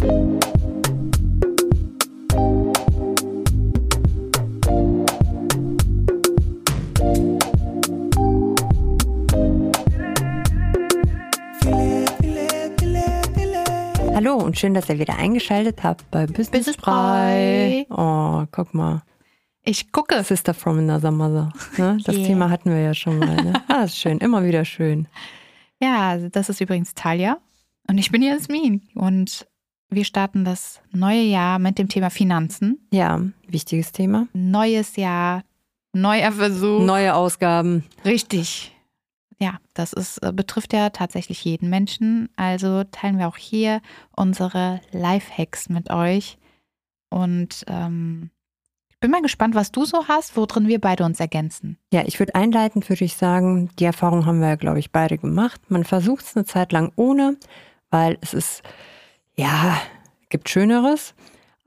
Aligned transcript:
Hallo 0.00 0.06
und 14.36 14.56
schön, 14.56 14.74
dass 14.74 14.88
ihr 14.88 15.00
wieder 15.00 15.16
eingeschaltet 15.16 15.82
habt 15.82 16.08
bei 16.12 16.26
Business, 16.26 16.50
Business 16.50 16.76
Brei. 16.76 17.84
Oh, 17.90 18.44
guck 18.52 18.74
mal. 18.74 19.02
Ich 19.64 19.90
gucke. 19.90 20.22
Sister 20.22 20.54
from 20.54 20.78
another 20.78 21.10
mother. 21.10 21.52
Ne? 21.76 21.98
Das 22.04 22.14
Yeah. 22.14 22.26
Thema 22.28 22.50
hatten 22.50 22.70
wir 22.70 22.80
ja 22.80 22.94
schon 22.94 23.18
mal. 23.18 23.34
Ne? 23.34 23.52
Ah, 23.68 23.82
ist 23.82 23.96
schön, 23.98 24.18
immer 24.18 24.44
wieder 24.44 24.64
schön. 24.64 25.08
Ja, 25.82 26.16
das 26.18 26.48
ist 26.48 26.60
übrigens 26.60 26.94
Talia 26.94 27.38
und 27.88 27.98
ich 27.98 28.12
bin 28.12 28.22
Jasmin 28.22 28.82
und 28.94 29.48
wir 29.90 30.04
starten 30.04 30.44
das 30.44 30.80
neue 30.92 31.22
Jahr 31.22 31.58
mit 31.58 31.78
dem 31.78 31.88
Thema 31.88 32.10
Finanzen. 32.10 32.86
Ja, 32.92 33.20
wichtiges 33.46 33.92
Thema. 33.92 34.28
Neues 34.32 34.96
Jahr, 34.96 35.42
neuer 35.92 36.32
Versuch. 36.32 36.80
Neue 36.80 37.14
Ausgaben. 37.14 37.84
Richtig. 38.04 38.74
Ja, 39.40 39.58
das 39.74 39.92
ist, 39.92 40.18
äh, 40.18 40.32
betrifft 40.32 40.72
ja 40.72 40.90
tatsächlich 40.90 41.44
jeden 41.44 41.70
Menschen. 41.70 42.28
Also 42.36 42.84
teilen 42.84 43.18
wir 43.18 43.28
auch 43.28 43.36
hier 43.36 43.80
unsere 44.16 44.80
Lifehacks 44.90 45.68
mit 45.68 45.90
euch. 45.90 46.38
Und 47.08 47.64
ähm, 47.68 48.30
ich 48.88 48.98
bin 48.98 49.12
mal 49.12 49.22
gespannt, 49.22 49.54
was 49.54 49.70
du 49.70 49.84
so 49.84 50.08
hast, 50.08 50.36
worin 50.36 50.66
wir 50.66 50.80
beide 50.80 51.04
uns 51.04 51.20
ergänzen. 51.20 51.78
Ja, 51.92 52.02
ich 52.04 52.18
würde 52.18 52.34
einleitend 52.34 52.88
würde 52.88 53.04
ich 53.04 53.16
sagen, 53.16 53.70
die 53.78 53.84
Erfahrung 53.84 54.26
haben 54.26 54.40
wir 54.40 54.48
ja, 54.48 54.56
glaube 54.56 54.80
ich, 54.80 54.90
beide 54.90 55.18
gemacht. 55.18 55.60
Man 55.68 55.84
versucht 55.84 56.24
es 56.24 56.36
eine 56.36 56.44
Zeit 56.44 56.72
lang 56.72 56.92
ohne, 56.96 57.36
weil 57.90 58.18
es 58.20 58.34
ist, 58.34 58.62
ja, 59.38 59.80
gibt 60.28 60.48
Schöneres. 60.48 61.14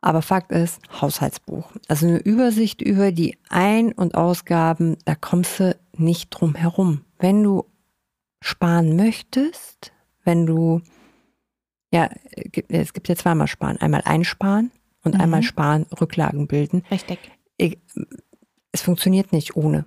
Aber 0.03 0.23
Fakt 0.23 0.51
ist, 0.51 0.79
Haushaltsbuch. 0.99 1.71
Also 1.87 2.07
eine 2.07 2.17
Übersicht 2.17 2.81
über 2.81 3.11
die 3.11 3.37
Ein- 3.49 3.91
und 3.93 4.15
Ausgaben, 4.15 4.97
da 5.05 5.13
kommst 5.13 5.59
du 5.59 5.77
nicht 5.95 6.31
drum 6.31 6.55
herum. 6.55 7.05
Wenn 7.19 7.43
du 7.43 7.65
sparen 8.41 8.95
möchtest, 8.95 9.91
wenn 10.23 10.47
du, 10.47 10.81
ja, 11.93 12.09
es 12.69 12.93
gibt 12.93 13.09
ja 13.09 13.15
zweimal 13.15 13.45
sparen. 13.47 13.77
Einmal 13.77 14.01
einsparen 14.03 14.71
und 15.03 15.13
Mhm. 15.13 15.21
einmal 15.21 15.43
sparen, 15.43 15.85
Rücklagen 15.99 16.47
bilden. 16.47 16.83
Richtig. 16.89 17.19
Ich, 17.57 17.77
es 18.71 18.81
funktioniert 18.81 19.31
nicht 19.33 19.55
ohne. 19.55 19.85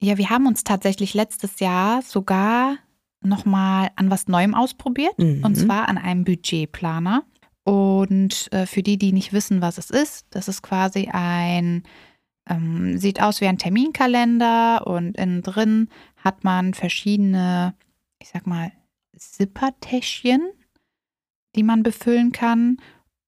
Ja, 0.00 0.16
wir 0.16 0.30
haben 0.30 0.46
uns 0.46 0.62
tatsächlich 0.62 1.14
letztes 1.14 1.58
Jahr 1.58 2.02
sogar 2.02 2.76
nochmal 3.20 3.90
an 3.96 4.10
was 4.10 4.28
Neuem 4.28 4.54
ausprobiert. 4.54 5.18
Mhm. 5.18 5.44
Und 5.44 5.56
zwar 5.56 5.88
an 5.88 5.98
einem 5.98 6.24
Budgetplaner. 6.24 7.24
Und 7.64 8.50
äh, 8.52 8.66
für 8.66 8.82
die, 8.82 8.96
die 8.96 9.12
nicht 9.12 9.32
wissen, 9.32 9.60
was 9.60 9.76
es 9.76 9.90
ist, 9.90 10.26
das 10.30 10.48
ist 10.48 10.62
quasi 10.62 11.10
ein, 11.12 11.82
ähm, 12.48 12.96
sieht 12.96 13.20
aus 13.20 13.40
wie 13.40 13.46
ein 13.46 13.58
Terminkalender 13.58 14.86
und 14.86 15.16
innen 15.18 15.42
drin 15.42 15.88
hat 16.16 16.44
man 16.44 16.72
verschiedene, 16.72 17.74
ich 18.20 18.30
sag 18.30 18.46
mal, 18.46 18.72
Zippertäschchen, 19.18 20.48
die 21.56 21.62
man 21.62 21.82
befüllen 21.82 22.32
kann 22.32 22.78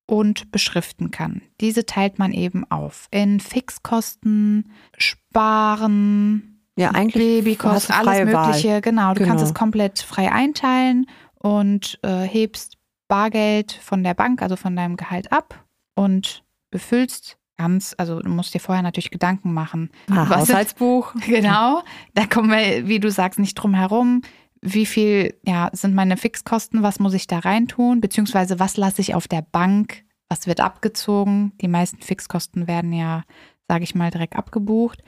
und 0.06 0.50
beschriften 0.50 1.10
kann. 1.10 1.42
Diese 1.60 1.84
teilt 1.84 2.18
man 2.18 2.32
eben 2.32 2.68
auf 2.70 3.08
in 3.10 3.40
Fixkosten, 3.40 4.72
Sparen, 4.96 6.49
Ja, 6.80 6.90
eigentlich 6.92 7.58
du 7.58 7.68
alles 7.68 7.86
freie 7.86 8.32
Wahl. 8.32 8.46
Mögliche. 8.46 8.80
Genau, 8.80 9.14
du 9.14 9.20
kannst 9.24 9.38
Genau. 9.38 9.48
es 9.50 9.54
komplett 9.54 9.98
frei 10.00 10.32
einteilen 10.32 11.06
und 11.34 11.98
äh, 12.02 12.22
hebst 12.22 12.78
Bargeld 13.08 13.72
von 13.72 14.02
der 14.02 14.14
Bank, 14.14 14.40
also 14.40 14.56
von 14.56 14.76
deinem 14.76 14.96
Gehalt 14.96 15.32
ab 15.32 15.64
und 15.94 16.42
befüllst 16.70 17.36
ganz, 17.58 17.94
also 17.98 18.20
du 18.20 18.30
musst 18.30 18.54
dir 18.54 18.60
vorher 18.60 18.82
natürlich 18.82 19.10
Gedanken 19.10 19.52
machen. 19.52 19.90
Was 20.06 20.30
Haushaltsbuch. 20.30 21.12
Genau, 21.26 21.82
da 22.14 22.24
kommen 22.26 22.50
wir, 22.50 22.88
wie 22.88 23.00
du 23.00 23.10
sagst, 23.10 23.38
nicht 23.38 23.54
drum 23.54 23.74
herum. 23.74 24.22
Wie 24.62 24.86
viel 24.86 25.34
ja, 25.44 25.68
sind 25.72 25.94
meine 25.94 26.16
Fixkosten? 26.16 26.82
Was 26.82 27.00
muss 27.00 27.12
ich 27.14 27.26
da 27.26 27.40
reintun? 27.40 28.00
Beziehungsweise 28.00 28.58
was 28.58 28.76
lasse 28.76 29.02
ich 29.02 29.14
auf 29.14 29.28
der 29.28 29.42
Bank? 29.42 30.04
Was 30.28 30.46
wird 30.46 30.60
abgezogen? 30.60 31.52
Die 31.60 31.68
meisten 31.68 32.00
Fixkosten 32.00 32.66
werden 32.66 32.92
ja, 32.92 33.24
sage 33.68 33.84
ich 33.84 33.94
mal, 33.94 34.10
direkt 34.10 34.36
abgebucht. 34.36 35.02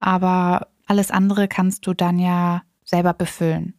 Aber 0.00 0.68
alles 0.88 1.10
andere 1.10 1.48
kannst 1.48 1.86
du 1.86 1.94
dann 1.94 2.18
ja 2.18 2.62
selber 2.84 3.12
befüllen. 3.14 3.74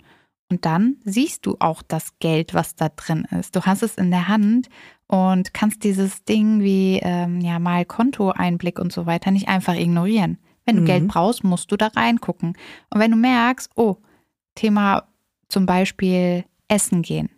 Und 0.52 0.66
dann 0.66 0.98
siehst 1.04 1.46
du 1.46 1.58
auch 1.60 1.82
das 1.82 2.18
Geld, 2.20 2.54
was 2.54 2.76
da 2.76 2.90
drin 2.90 3.28
ist. 3.40 3.56
Du 3.56 3.62
hast 3.64 3.84
es 3.84 3.96
in 3.96 4.10
der 4.10 4.28
Hand 4.28 4.68
und 5.08 5.54
kannst 5.54 5.84
dieses 5.84 6.24
Ding 6.24 6.62
wie 6.62 7.00
ähm, 7.04 7.40
ja 7.42 7.60
mal 7.60 7.86
Kontoeinblick 7.86 8.80
und 8.80 8.92
so 8.92 9.06
weiter 9.06 9.30
nicht 9.32 9.48
einfach 9.48 9.76
ignorieren. 9.76 10.38
Wenn 10.66 10.78
du 10.78 10.82
Mhm. 10.82 10.88
Geld 10.88 11.08
brauchst, 11.08 11.44
musst 11.44 11.72
du 11.72 11.78
da 11.78 11.88
reingucken. 11.88 12.58
Und 12.90 13.00
wenn 13.00 13.12
du 13.12 13.18
merkst, 13.18 13.72
oh, 13.76 13.98
Thema 14.56 15.08
zum 15.50 15.66
Beispiel 15.66 16.46
Essen 16.68 17.02
gehen, 17.04 17.30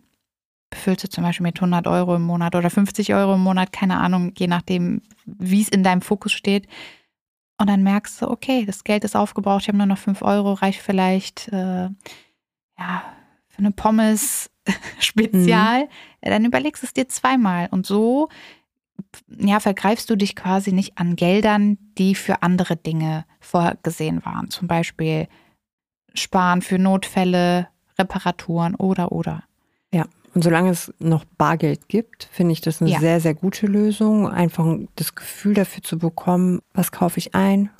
befüllst 0.70 1.04
du 1.04 1.08
zum 1.08 1.24
Beispiel 1.24 1.44
mit 1.44 1.56
100 1.58 1.86
Euro 1.86 2.16
im 2.16 2.22
Monat 2.22 2.54
oder 2.54 2.70
50 2.70 3.14
Euro 3.14 3.34
im 3.34 3.42
Monat, 3.42 3.72
keine 3.72 3.98
Ahnung, 3.98 4.32
je 4.38 4.46
nachdem, 4.46 5.02
wie 5.26 5.60
es 5.60 5.68
in 5.68 5.82
deinem 5.82 6.00
Fokus 6.00 6.32
steht. 6.32 6.66
Und 7.58 7.68
dann 7.68 7.82
merkst 7.82 8.22
du, 8.22 8.30
okay, 8.30 8.64
das 8.64 8.84
Geld 8.84 9.04
ist 9.04 9.14
aufgebraucht, 9.14 9.62
ich 9.62 9.68
habe 9.68 9.78
nur 9.78 9.86
noch 9.86 9.98
5 9.98 10.22
Euro, 10.22 10.54
reicht 10.54 10.80
vielleicht 10.80 11.48
äh, 11.48 11.88
ja, 12.78 13.02
für 13.48 13.58
eine 13.58 13.70
Pommes 13.70 14.50
Spezial. 14.98 15.88
Ja, 16.22 16.30
dann 16.30 16.44
überlegst 16.44 16.82
du 16.82 16.86
es 16.86 16.92
dir 16.92 17.08
zweimal. 17.08 17.68
Und 17.70 17.86
so 17.86 18.28
ja, 19.28 19.60
vergreifst 19.60 20.08
du 20.10 20.16
dich 20.16 20.36
quasi 20.36 20.72
nicht 20.72 20.98
an 20.98 21.16
Geldern, 21.16 21.78
die 21.98 22.14
für 22.14 22.42
andere 22.42 22.76
Dinge 22.76 23.24
vorgesehen 23.40 24.24
waren. 24.24 24.50
Zum 24.50 24.68
Beispiel 24.68 25.28
Sparen 26.14 26.62
für 26.62 26.78
Notfälle, 26.78 27.68
Reparaturen 27.98 28.74
oder 28.74 29.12
oder. 29.12 29.44
Und 30.34 30.42
solange 30.42 30.70
es 30.70 30.92
noch 30.98 31.24
Bargeld 31.36 31.88
gibt, 31.88 32.28
finde 32.32 32.52
ich 32.52 32.60
das 32.60 32.80
eine 32.80 32.90
Ja. 32.90 33.00
sehr, 33.00 33.20
sehr 33.20 33.34
gute 33.34 33.66
Lösung. 33.66 34.28
Einfach 34.28 34.76
das 34.96 35.14
Gefühl 35.14 35.54
dafür 35.54 35.82
zu 35.82 35.98
bekommen, 35.98 36.60
was 36.72 36.90
kaufe 36.90 37.18
ich 37.18 37.34
ein, 37.34 37.70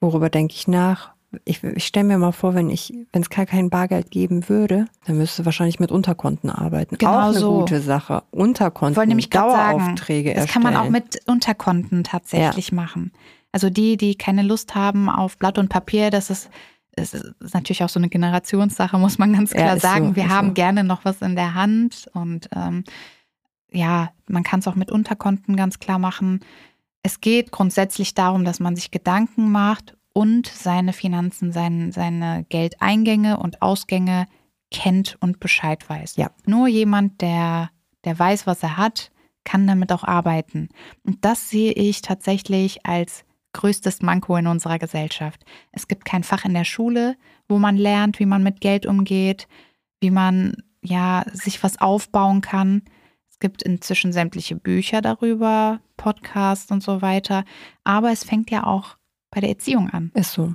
worüber 0.00 0.28
denke 0.28 0.54
ich 0.54 0.66
nach. 0.66 1.12
Ich, 1.44 1.64
ich 1.64 1.86
stelle 1.86 2.06
mir 2.06 2.18
mal 2.18 2.30
vor, 2.32 2.54
wenn 2.54 2.70
ich, 2.70 2.92
wenn 3.12 3.22
es 3.22 3.30
gar 3.30 3.44
kein 3.46 3.68
Bargeld 3.68 4.10
geben 4.12 4.48
würde, 4.48 4.86
dann 5.06 5.18
müsste 5.18 5.44
wahrscheinlich 5.44 5.80
mit 5.80 5.90
Unterkonten 5.90 6.48
arbeiten. 6.48 6.96
Genau 6.96 7.12
auch 7.12 7.28
eine 7.28 7.38
so. 7.38 7.58
gute 7.60 7.80
Sache. 7.80 8.22
Unterkonten, 8.30 8.96
wollte 8.96 9.08
nämlich 9.08 9.30
gerade 9.30 9.50
sagen, 9.50 9.78
Daueraufträge 9.78 10.34
das 10.34 10.46
kann 10.46 10.62
man 10.62 10.76
auch 10.76 10.88
mit 10.88 11.18
Unterkonten 11.26 12.04
tatsächlich 12.04 12.70
machen. 12.70 13.12
Also 13.50 13.70
die, 13.70 13.96
die 13.96 14.16
keine 14.16 14.42
Lust 14.42 14.74
haben 14.74 15.08
auf 15.08 15.36
Blatt 15.38 15.58
und 15.58 15.68
Papier, 15.68 16.10
das 16.10 16.30
ist, 16.30 16.50
es 16.96 17.14
ist 17.14 17.54
natürlich 17.54 17.82
auch 17.82 17.88
so 17.88 18.00
eine 18.00 18.08
Generationssache, 18.08 18.98
muss 18.98 19.18
man 19.18 19.32
ganz 19.32 19.52
Ja, 19.52 19.58
klar 19.58 19.74
so, 19.74 19.80
sagen. 19.80 20.16
Wir 20.16 20.24
ist 20.24 20.30
haben 20.30 20.48
so. 20.48 20.54
gerne 20.54 20.84
noch 20.84 21.04
was 21.04 21.22
in 21.22 21.36
der 21.36 21.54
Hand 21.54 22.08
und 22.12 22.48
ähm, 22.54 22.84
ja, 23.70 24.12
man 24.28 24.44
kann 24.44 24.60
es 24.60 24.68
auch 24.68 24.76
mit 24.76 24.92
Unterkonten 24.92 25.56
ganz 25.56 25.78
klar 25.78 25.98
machen. 25.98 26.40
Es 27.02 27.20
geht 27.20 27.50
grundsätzlich 27.50 28.14
darum, 28.14 28.44
dass 28.44 28.60
man 28.60 28.76
sich 28.76 28.90
Gedanken 28.90 29.50
macht 29.50 29.96
und 30.12 30.46
seine 30.46 30.92
Finanzen, 30.92 31.52
sein, 31.52 31.90
seine 31.92 32.46
Geldeingänge 32.48 33.36
und 33.38 33.62
Ausgänge 33.62 34.26
kennt 34.70 35.16
und 35.20 35.40
Bescheid 35.40 35.88
weiß. 35.88 36.16
Ja. 36.16 36.30
Nur 36.46 36.68
jemand, 36.68 37.20
der, 37.20 37.70
der 38.04 38.18
weiß, 38.18 38.46
was 38.46 38.62
er 38.62 38.76
hat, 38.76 39.10
kann 39.44 39.66
damit 39.66 39.92
auch 39.92 40.04
arbeiten. 40.04 40.68
Und 41.04 41.24
das 41.24 41.50
sehe 41.50 41.72
ich 41.72 42.00
tatsächlich 42.00 42.86
als 42.86 43.23
größtes 43.54 44.02
Manko 44.02 44.36
in 44.36 44.46
unserer 44.46 44.78
Gesellschaft. 44.78 45.44
Es 45.72 45.88
gibt 45.88 46.04
kein 46.04 46.22
Fach 46.24 46.44
in 46.44 46.52
der 46.54 46.64
Schule, 46.64 47.16
wo 47.48 47.58
man 47.58 47.76
lernt, 47.78 48.18
wie 48.18 48.26
man 48.26 48.42
mit 48.42 48.60
Geld 48.60 48.84
umgeht, 48.84 49.48
wie 50.00 50.10
man 50.10 50.56
ja 50.82 51.24
sich 51.32 51.62
was 51.62 51.80
aufbauen 51.80 52.42
kann. 52.42 52.82
Es 53.30 53.38
gibt 53.38 53.62
inzwischen 53.62 54.12
sämtliche 54.12 54.54
Bücher 54.56 55.00
darüber, 55.00 55.80
Podcasts 55.96 56.70
und 56.70 56.82
so 56.82 57.00
weiter. 57.02 57.44
Aber 57.84 58.10
es 58.12 58.22
fängt 58.24 58.50
ja 58.50 58.64
auch 58.64 58.96
bei 59.30 59.40
der 59.40 59.48
Erziehung 59.50 59.88
an. 59.90 60.10
Ist 60.14 60.32
so. 60.32 60.54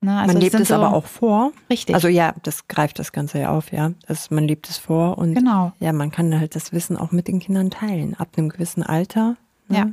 Ne? 0.00 0.18
Also 0.18 0.32
man 0.32 0.42
lebt 0.42 0.54
es 0.54 0.68
so- 0.68 0.74
aber 0.74 0.92
auch 0.94 1.06
vor. 1.06 1.52
richtig. 1.70 1.94
Also 1.94 2.08
ja, 2.08 2.34
das 2.42 2.66
greift 2.68 2.98
das 2.98 3.12
Ganze 3.12 3.38
ja 3.40 3.50
auf, 3.50 3.72
ja. 3.72 3.92
Das, 4.06 4.30
man 4.30 4.44
lebt 4.44 4.68
es 4.68 4.76
vor 4.78 5.16
und 5.18 5.34
genau. 5.34 5.72
ja, 5.80 5.92
man 5.92 6.10
kann 6.10 6.38
halt 6.38 6.54
das 6.56 6.72
Wissen 6.72 6.96
auch 6.96 7.12
mit 7.12 7.28
den 7.28 7.38
Kindern 7.38 7.70
teilen. 7.70 8.14
Ab 8.14 8.30
einem 8.36 8.48
gewissen 8.48 8.82
Alter. 8.82 9.36
ne? 9.68 9.76
Ja. 9.78 9.86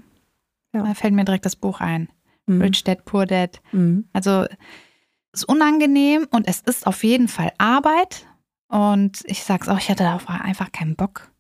Ja. 0.73 0.83
Da 0.83 0.93
fällt 0.93 1.13
mir 1.13 1.25
direkt 1.25 1.45
das 1.45 1.55
Buch 1.55 1.79
ein. 1.79 2.09
Mhm. 2.49 2.61
Rich 2.61 2.83
Dad, 2.83 3.05
Poor 3.05 3.25
Dad. 3.25 3.61
Mhm. 3.71 4.05
Also 4.11 4.45
es 5.31 5.41
ist 5.41 5.45
unangenehm 5.45 6.27
und 6.31 6.47
es 6.47 6.61
ist 6.61 6.87
auf 6.87 7.03
jeden 7.03 7.27
Fall 7.27 7.53
Arbeit. 7.57 8.25
Und 8.67 9.21
ich 9.25 9.43
sag's 9.43 9.69
auch, 9.69 9.77
ich 9.77 9.89
hatte 9.89 10.03
darauf 10.03 10.29
einfach 10.29 10.71
keinen 10.71 10.95
Bock. 10.95 11.31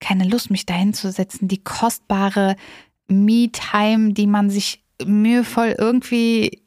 Keine 0.00 0.24
Lust, 0.24 0.50
mich 0.50 0.66
dahin 0.66 0.94
zu 0.94 1.10
setzen. 1.10 1.48
Die 1.48 1.62
kostbare 1.62 2.56
Me-Time, 3.08 4.12
die 4.12 4.26
man 4.26 4.50
sich 4.50 4.84
mühevoll 5.04 5.74
irgendwie 5.78 6.62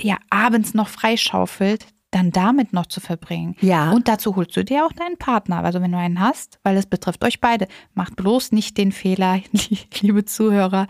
ja 0.00 0.16
abends 0.30 0.74
noch 0.74 0.88
freischaufelt, 0.88 1.86
dann 2.10 2.30
damit 2.30 2.72
noch 2.72 2.86
zu 2.86 3.00
verbringen. 3.00 3.56
Ja. 3.60 3.90
Und 3.90 4.08
dazu 4.08 4.36
holst 4.36 4.56
du 4.56 4.64
dir 4.64 4.86
auch 4.86 4.92
deinen 4.92 5.18
Partner, 5.18 5.64
also 5.64 5.80
wenn 5.80 5.92
du 5.92 5.98
einen 5.98 6.20
hast, 6.20 6.58
weil 6.62 6.76
es 6.76 6.86
betrifft 6.86 7.24
euch 7.24 7.40
beide. 7.40 7.66
Macht 7.94 8.16
bloß 8.16 8.52
nicht 8.52 8.78
den 8.78 8.92
Fehler, 8.92 9.40
liebe 10.00 10.24
Zuhörer, 10.24 10.86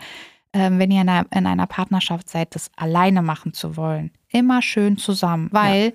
wenn 0.53 0.91
ihr 0.91 1.01
in 1.01 1.09
einer, 1.09 1.25
in 1.31 1.45
einer 1.45 1.67
Partnerschaft 1.67 2.29
seid, 2.29 2.55
das 2.55 2.71
alleine 2.75 3.21
machen 3.21 3.53
zu 3.53 3.77
wollen. 3.77 4.11
Immer 4.29 4.61
schön 4.61 4.97
zusammen, 4.97 5.49
weil 5.51 5.85
ja. 5.85 5.91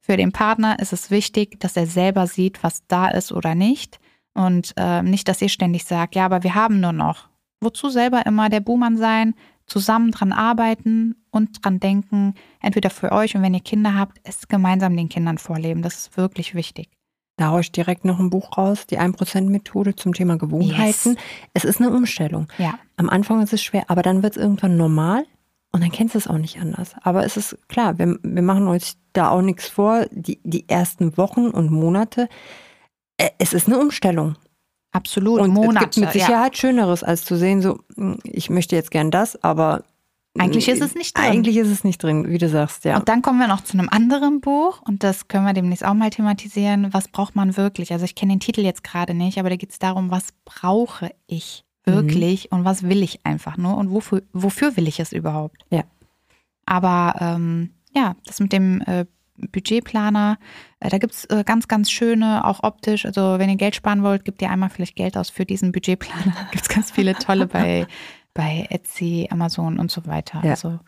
für 0.00 0.16
den 0.16 0.32
Partner 0.32 0.78
ist 0.78 0.92
es 0.92 1.10
wichtig, 1.10 1.60
dass 1.60 1.76
er 1.76 1.86
selber 1.86 2.26
sieht, 2.26 2.62
was 2.62 2.86
da 2.86 3.08
ist 3.08 3.32
oder 3.32 3.54
nicht. 3.54 3.98
Und 4.34 4.74
äh, 4.76 5.02
nicht, 5.02 5.28
dass 5.28 5.40
ihr 5.40 5.48
ständig 5.48 5.84
sagt, 5.84 6.14
ja, 6.14 6.24
aber 6.24 6.42
wir 6.42 6.54
haben 6.54 6.80
nur 6.80 6.92
noch. 6.92 7.28
Wozu 7.60 7.88
selber 7.88 8.26
immer 8.26 8.50
der 8.50 8.60
Buhmann 8.60 8.98
sein, 8.98 9.34
zusammen 9.66 10.10
dran 10.10 10.32
arbeiten 10.32 11.16
und 11.30 11.64
dran 11.64 11.80
denken, 11.80 12.34
entweder 12.60 12.90
für 12.90 13.12
euch 13.12 13.34
und 13.34 13.42
wenn 13.42 13.54
ihr 13.54 13.60
Kinder 13.60 13.94
habt, 13.94 14.18
es 14.24 14.48
gemeinsam 14.48 14.96
den 14.96 15.08
Kindern 15.08 15.38
vorleben. 15.38 15.82
Das 15.82 15.96
ist 15.96 16.16
wirklich 16.16 16.54
wichtig. 16.54 16.95
Da 17.36 17.50
haue 17.50 17.60
ich 17.60 17.70
direkt 17.70 18.04
noch 18.04 18.18
ein 18.18 18.30
Buch 18.30 18.56
raus, 18.56 18.86
die 18.86 18.98
1%-Methode 18.98 19.94
zum 19.94 20.14
Thema 20.14 20.38
Gewohnheiten. 20.38 21.10
Yes. 21.10 21.22
Es 21.52 21.64
ist 21.64 21.80
eine 21.80 21.90
Umstellung. 21.90 22.48
Ja. 22.56 22.78
Am 22.96 23.10
Anfang 23.10 23.42
ist 23.42 23.52
es 23.52 23.62
schwer, 23.62 23.84
aber 23.88 24.02
dann 24.02 24.22
wird 24.22 24.36
es 24.36 24.42
irgendwann 24.42 24.76
normal 24.76 25.26
und 25.72 25.82
dann 25.82 25.92
kennst 25.92 26.14
du 26.14 26.18
es 26.18 26.26
auch 26.26 26.38
nicht 26.38 26.58
anders. 26.58 26.94
Aber 27.02 27.24
es 27.26 27.36
ist 27.36 27.58
klar, 27.68 27.98
wir, 27.98 28.18
wir 28.22 28.42
machen 28.42 28.66
euch 28.66 28.94
da 29.12 29.28
auch 29.28 29.42
nichts 29.42 29.68
vor. 29.68 30.06
Die, 30.10 30.40
die 30.42 30.66
ersten 30.68 31.18
Wochen 31.18 31.48
und 31.48 31.70
Monate, 31.70 32.28
äh, 33.18 33.28
es 33.38 33.52
ist 33.52 33.66
eine 33.66 33.78
Umstellung. 33.78 34.36
Absolut, 34.92 35.40
und 35.40 35.50
Monate. 35.50 35.76
Es 35.76 35.96
gibt 35.96 35.98
mit 35.98 36.12
Sicherheit 36.12 36.54
ja. 36.54 36.60
Schöneres, 36.60 37.02
als 37.02 37.26
zu 37.26 37.36
sehen, 37.36 37.60
so, 37.60 37.80
hm, 37.96 38.16
ich 38.24 38.48
möchte 38.48 38.74
jetzt 38.74 38.90
gern 38.90 39.10
das, 39.10 39.42
aber 39.44 39.84
eigentlich 40.38 40.68
ist 40.68 40.82
es 40.82 40.94
nicht 40.94 41.16
drin. 41.16 41.24
Eigentlich 41.24 41.56
ist 41.56 41.68
es 41.68 41.84
nicht 41.84 42.02
drin, 42.02 42.28
wie 42.28 42.38
du 42.38 42.48
sagst, 42.48 42.84
ja. 42.84 42.96
Und 42.96 43.08
dann 43.08 43.22
kommen 43.22 43.38
wir 43.38 43.48
noch 43.48 43.62
zu 43.62 43.78
einem 43.78 43.88
anderen 43.88 44.40
Buch 44.40 44.82
und 44.82 45.02
das 45.02 45.28
können 45.28 45.44
wir 45.44 45.52
demnächst 45.52 45.84
auch 45.84 45.94
mal 45.94 46.10
thematisieren. 46.10 46.92
Was 46.92 47.08
braucht 47.08 47.36
man 47.36 47.56
wirklich? 47.56 47.92
Also 47.92 48.04
ich 48.04 48.14
kenne 48.14 48.34
den 48.34 48.40
Titel 48.40 48.60
jetzt 48.60 48.84
gerade 48.84 49.14
nicht, 49.14 49.38
aber 49.38 49.50
da 49.50 49.56
geht 49.56 49.70
es 49.70 49.78
darum, 49.78 50.10
was 50.10 50.28
brauche 50.44 51.10
ich 51.26 51.64
wirklich 51.84 52.48
mhm. 52.50 52.58
und 52.58 52.64
was 52.64 52.82
will 52.82 53.02
ich 53.02 53.24
einfach 53.24 53.56
nur 53.56 53.76
und 53.76 53.90
wofür, 53.90 54.22
wofür 54.32 54.76
will 54.76 54.88
ich 54.88 55.00
es 55.00 55.12
überhaupt? 55.12 55.64
Ja. 55.70 55.84
Aber 56.66 57.14
ähm, 57.20 57.70
ja, 57.94 58.16
das 58.24 58.40
mit 58.40 58.52
dem 58.52 58.82
äh, 58.82 59.06
Budgetplaner, 59.52 60.38
äh, 60.80 60.88
da 60.88 60.98
gibt 60.98 61.14
es 61.14 61.24
äh, 61.26 61.44
ganz, 61.44 61.68
ganz 61.68 61.90
schöne, 61.90 62.44
auch 62.44 62.62
optisch. 62.62 63.06
Also 63.06 63.38
wenn 63.38 63.50
ihr 63.50 63.56
Geld 63.56 63.76
sparen 63.76 64.02
wollt, 64.02 64.24
gebt 64.24 64.42
ihr 64.42 64.50
einmal 64.50 64.70
vielleicht 64.70 64.96
Geld 64.96 65.16
aus 65.16 65.30
für 65.30 65.44
diesen 65.44 65.72
Budgetplaner. 65.72 66.34
gibt 66.50 66.62
es 66.62 66.68
ganz 66.68 66.90
viele 66.90 67.14
tolle 67.14 67.46
bei 67.46 67.86
bei 68.36 68.66
Etsy, 68.70 69.28
Amazon 69.30 69.78
und 69.78 69.90
so 69.90 70.06
weiter. 70.06 70.40
Ja. 70.44 70.50
Also 70.50 70.78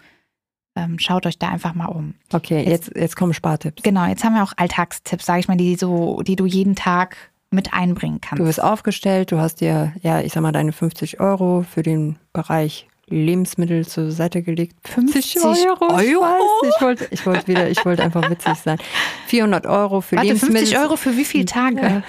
ähm, 0.76 0.98
schaut 0.98 1.26
euch 1.26 1.38
da 1.38 1.48
einfach 1.48 1.74
mal 1.74 1.86
um. 1.86 2.14
Okay, 2.32 2.58
jetzt, 2.58 2.88
jetzt, 2.88 2.96
jetzt 2.96 3.16
kommen 3.16 3.34
Spartipps. 3.34 3.82
Genau, 3.82 4.06
jetzt 4.06 4.24
haben 4.24 4.34
wir 4.34 4.42
auch 4.42 4.52
Alltagstipps, 4.56 5.26
sage 5.26 5.40
ich 5.40 5.48
mal, 5.48 5.56
die 5.56 5.76
so, 5.76 6.22
die 6.22 6.36
du 6.36 6.46
jeden 6.46 6.76
Tag 6.76 7.16
mit 7.50 7.72
einbringen 7.72 8.20
kannst. 8.20 8.40
Du 8.40 8.44
bist 8.44 8.62
aufgestellt, 8.62 9.32
du 9.32 9.38
hast 9.38 9.60
dir, 9.60 9.94
ja, 10.02 10.20
ich 10.20 10.32
sag 10.32 10.42
mal, 10.42 10.52
deine 10.52 10.72
50 10.72 11.20
Euro 11.20 11.62
für 11.62 11.82
den 11.82 12.18
Bereich 12.32 12.87
Lebensmittel 13.10 13.86
zur 13.86 14.10
Seite 14.10 14.42
gelegt. 14.42 14.76
50 14.88 15.38
Euro? 15.42 15.92
Euro? 15.92 15.98
Ich 16.02 16.14
weiß, 16.14 16.74
ich 16.76 16.82
wollte 16.82 17.08
ich 17.10 17.26
wollte 17.26 17.46
wieder, 17.48 17.70
ich 17.70 17.84
wollte 17.84 18.02
einfach 18.02 18.28
witzig 18.30 18.54
sein. 18.54 18.78
400 19.26 19.66
Euro 19.66 20.00
für 20.00 20.16
Warte, 20.16 20.28
Lebensmittel. 20.28 20.58
50 20.58 20.78
Euro 20.78 20.96
für 20.96 21.16
wie 21.16 21.24
viele 21.24 21.44
Tage? 21.44 21.80
Ja. 21.80 22.02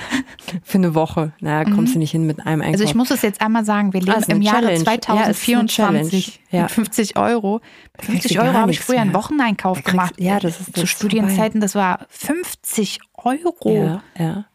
Für 0.63 0.77
eine 0.77 0.95
Woche. 0.95 1.33
Naja, 1.39 1.63
kommst 1.65 1.91
mhm. 1.91 1.93
du 1.93 1.99
nicht 1.99 2.11
hin 2.11 2.25
mit 2.25 2.45
einem 2.45 2.61
Einkauf. 2.61 2.73
Also 2.73 2.83
ich 2.83 2.95
muss 2.95 3.11
es 3.11 3.21
jetzt 3.21 3.41
einmal 3.41 3.65
sagen, 3.65 3.93
wir 3.93 4.01
leben 4.01 4.23
ah, 4.23 4.31
im 4.31 4.41
Jahre 4.41 4.73
2024 4.73 6.41
ja, 6.51 6.63
mit 6.63 6.71
50 6.71 7.17
Euro. 7.17 7.61
Bei 7.97 8.03
50 8.05 8.39
Euro 8.39 8.53
habe 8.53 8.71
ich 8.71 8.79
früher 8.79 9.01
einen 9.01 9.13
Wocheneinkauf 9.13 9.83
gemacht. 9.83 10.15
Ja, 10.17 10.39
das 10.39 10.59
ist 10.59 10.75
Zu 10.75 10.87
Studienzeiten, 10.87 11.61
das 11.61 11.75
war 11.75 12.05
50 12.09 12.99
Euro. 13.13 13.73
Ja, 13.75 14.03
ja. 14.17 14.45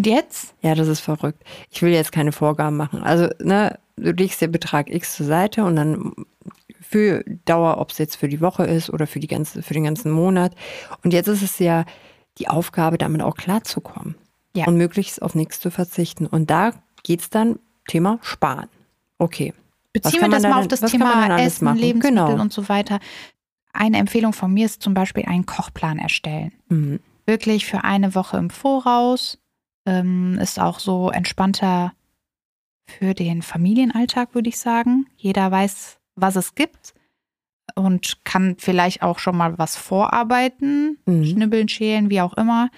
Und 0.00 0.06
jetzt? 0.06 0.54
Ja, 0.62 0.74
das 0.74 0.88
ist 0.88 1.00
verrückt. 1.00 1.42
Ich 1.70 1.82
will 1.82 1.92
jetzt 1.92 2.10
keine 2.10 2.32
Vorgaben 2.32 2.74
machen. 2.74 3.02
Also, 3.02 3.28
ne, 3.38 3.78
du 4.00 4.12
legst 4.12 4.40
den 4.40 4.52
Betrag 4.52 4.90
X 4.90 5.16
zur 5.16 5.26
Seite 5.26 5.64
und 5.64 5.76
dann 5.76 6.12
für 6.80 7.24
Dauer, 7.44 7.78
ob 7.78 7.90
es 7.90 7.98
jetzt 7.98 8.16
für 8.16 8.28
die 8.28 8.40
Woche 8.40 8.64
ist 8.64 8.90
oder 8.90 9.06
für, 9.06 9.20
die 9.20 9.28
ganze, 9.28 9.62
für 9.62 9.74
den 9.74 9.84
ganzen 9.84 10.10
Monat. 10.10 10.54
Und 11.04 11.12
jetzt 11.12 11.28
ist 11.28 11.42
es 11.42 11.58
ja 11.58 11.84
die 12.38 12.48
Aufgabe, 12.48 12.98
damit 12.98 13.22
auch 13.22 13.36
klarzukommen. 13.36 14.16
Ja. 14.56 14.66
Und 14.66 14.76
möglichst 14.76 15.22
auf 15.22 15.34
nichts 15.34 15.60
zu 15.60 15.70
verzichten. 15.70 16.26
Und 16.26 16.50
da 16.50 16.72
geht 17.04 17.20
es 17.20 17.30
dann 17.30 17.60
Thema 17.86 18.18
Sparen. 18.22 18.68
Okay. 19.18 19.54
Beziehen 19.92 20.20
wir 20.20 20.28
das 20.28 20.42
mal 20.42 20.60
auf 20.60 20.68
das 20.68 20.80
Thema 20.80 21.38
Essen, 21.38 21.64
machen? 21.64 21.78
Lebensmittel 21.78 22.26
genau. 22.26 22.42
und 22.42 22.52
so 22.52 22.68
weiter. 22.68 22.98
Eine 23.72 23.98
Empfehlung 23.98 24.32
von 24.32 24.52
mir 24.52 24.66
ist 24.66 24.82
zum 24.82 24.94
Beispiel 24.94 25.24
einen 25.26 25.46
Kochplan 25.46 25.98
erstellen. 25.98 26.52
Mhm. 26.68 27.00
Wirklich 27.26 27.66
für 27.66 27.84
eine 27.84 28.14
Woche 28.14 28.36
im 28.38 28.50
Voraus. 28.50 29.38
Ähm, 29.86 30.38
ist 30.40 30.60
auch 30.60 30.78
so 30.78 31.10
entspannter 31.10 31.92
für 32.98 33.14
den 33.14 33.42
Familienalltag, 33.42 34.34
würde 34.34 34.48
ich 34.48 34.58
sagen. 34.58 35.06
Jeder 35.16 35.50
weiß, 35.50 35.98
was 36.16 36.36
es 36.36 36.54
gibt 36.54 36.94
und 37.74 38.24
kann 38.24 38.56
vielleicht 38.58 39.02
auch 39.02 39.18
schon 39.18 39.36
mal 39.36 39.58
was 39.58 39.76
vorarbeiten, 39.76 40.98
mhm. 41.06 41.24
schnibbeln, 41.24 41.68
schälen, 41.68 42.10
wie 42.10 42.20
auch 42.20 42.34
immer. 42.34 42.70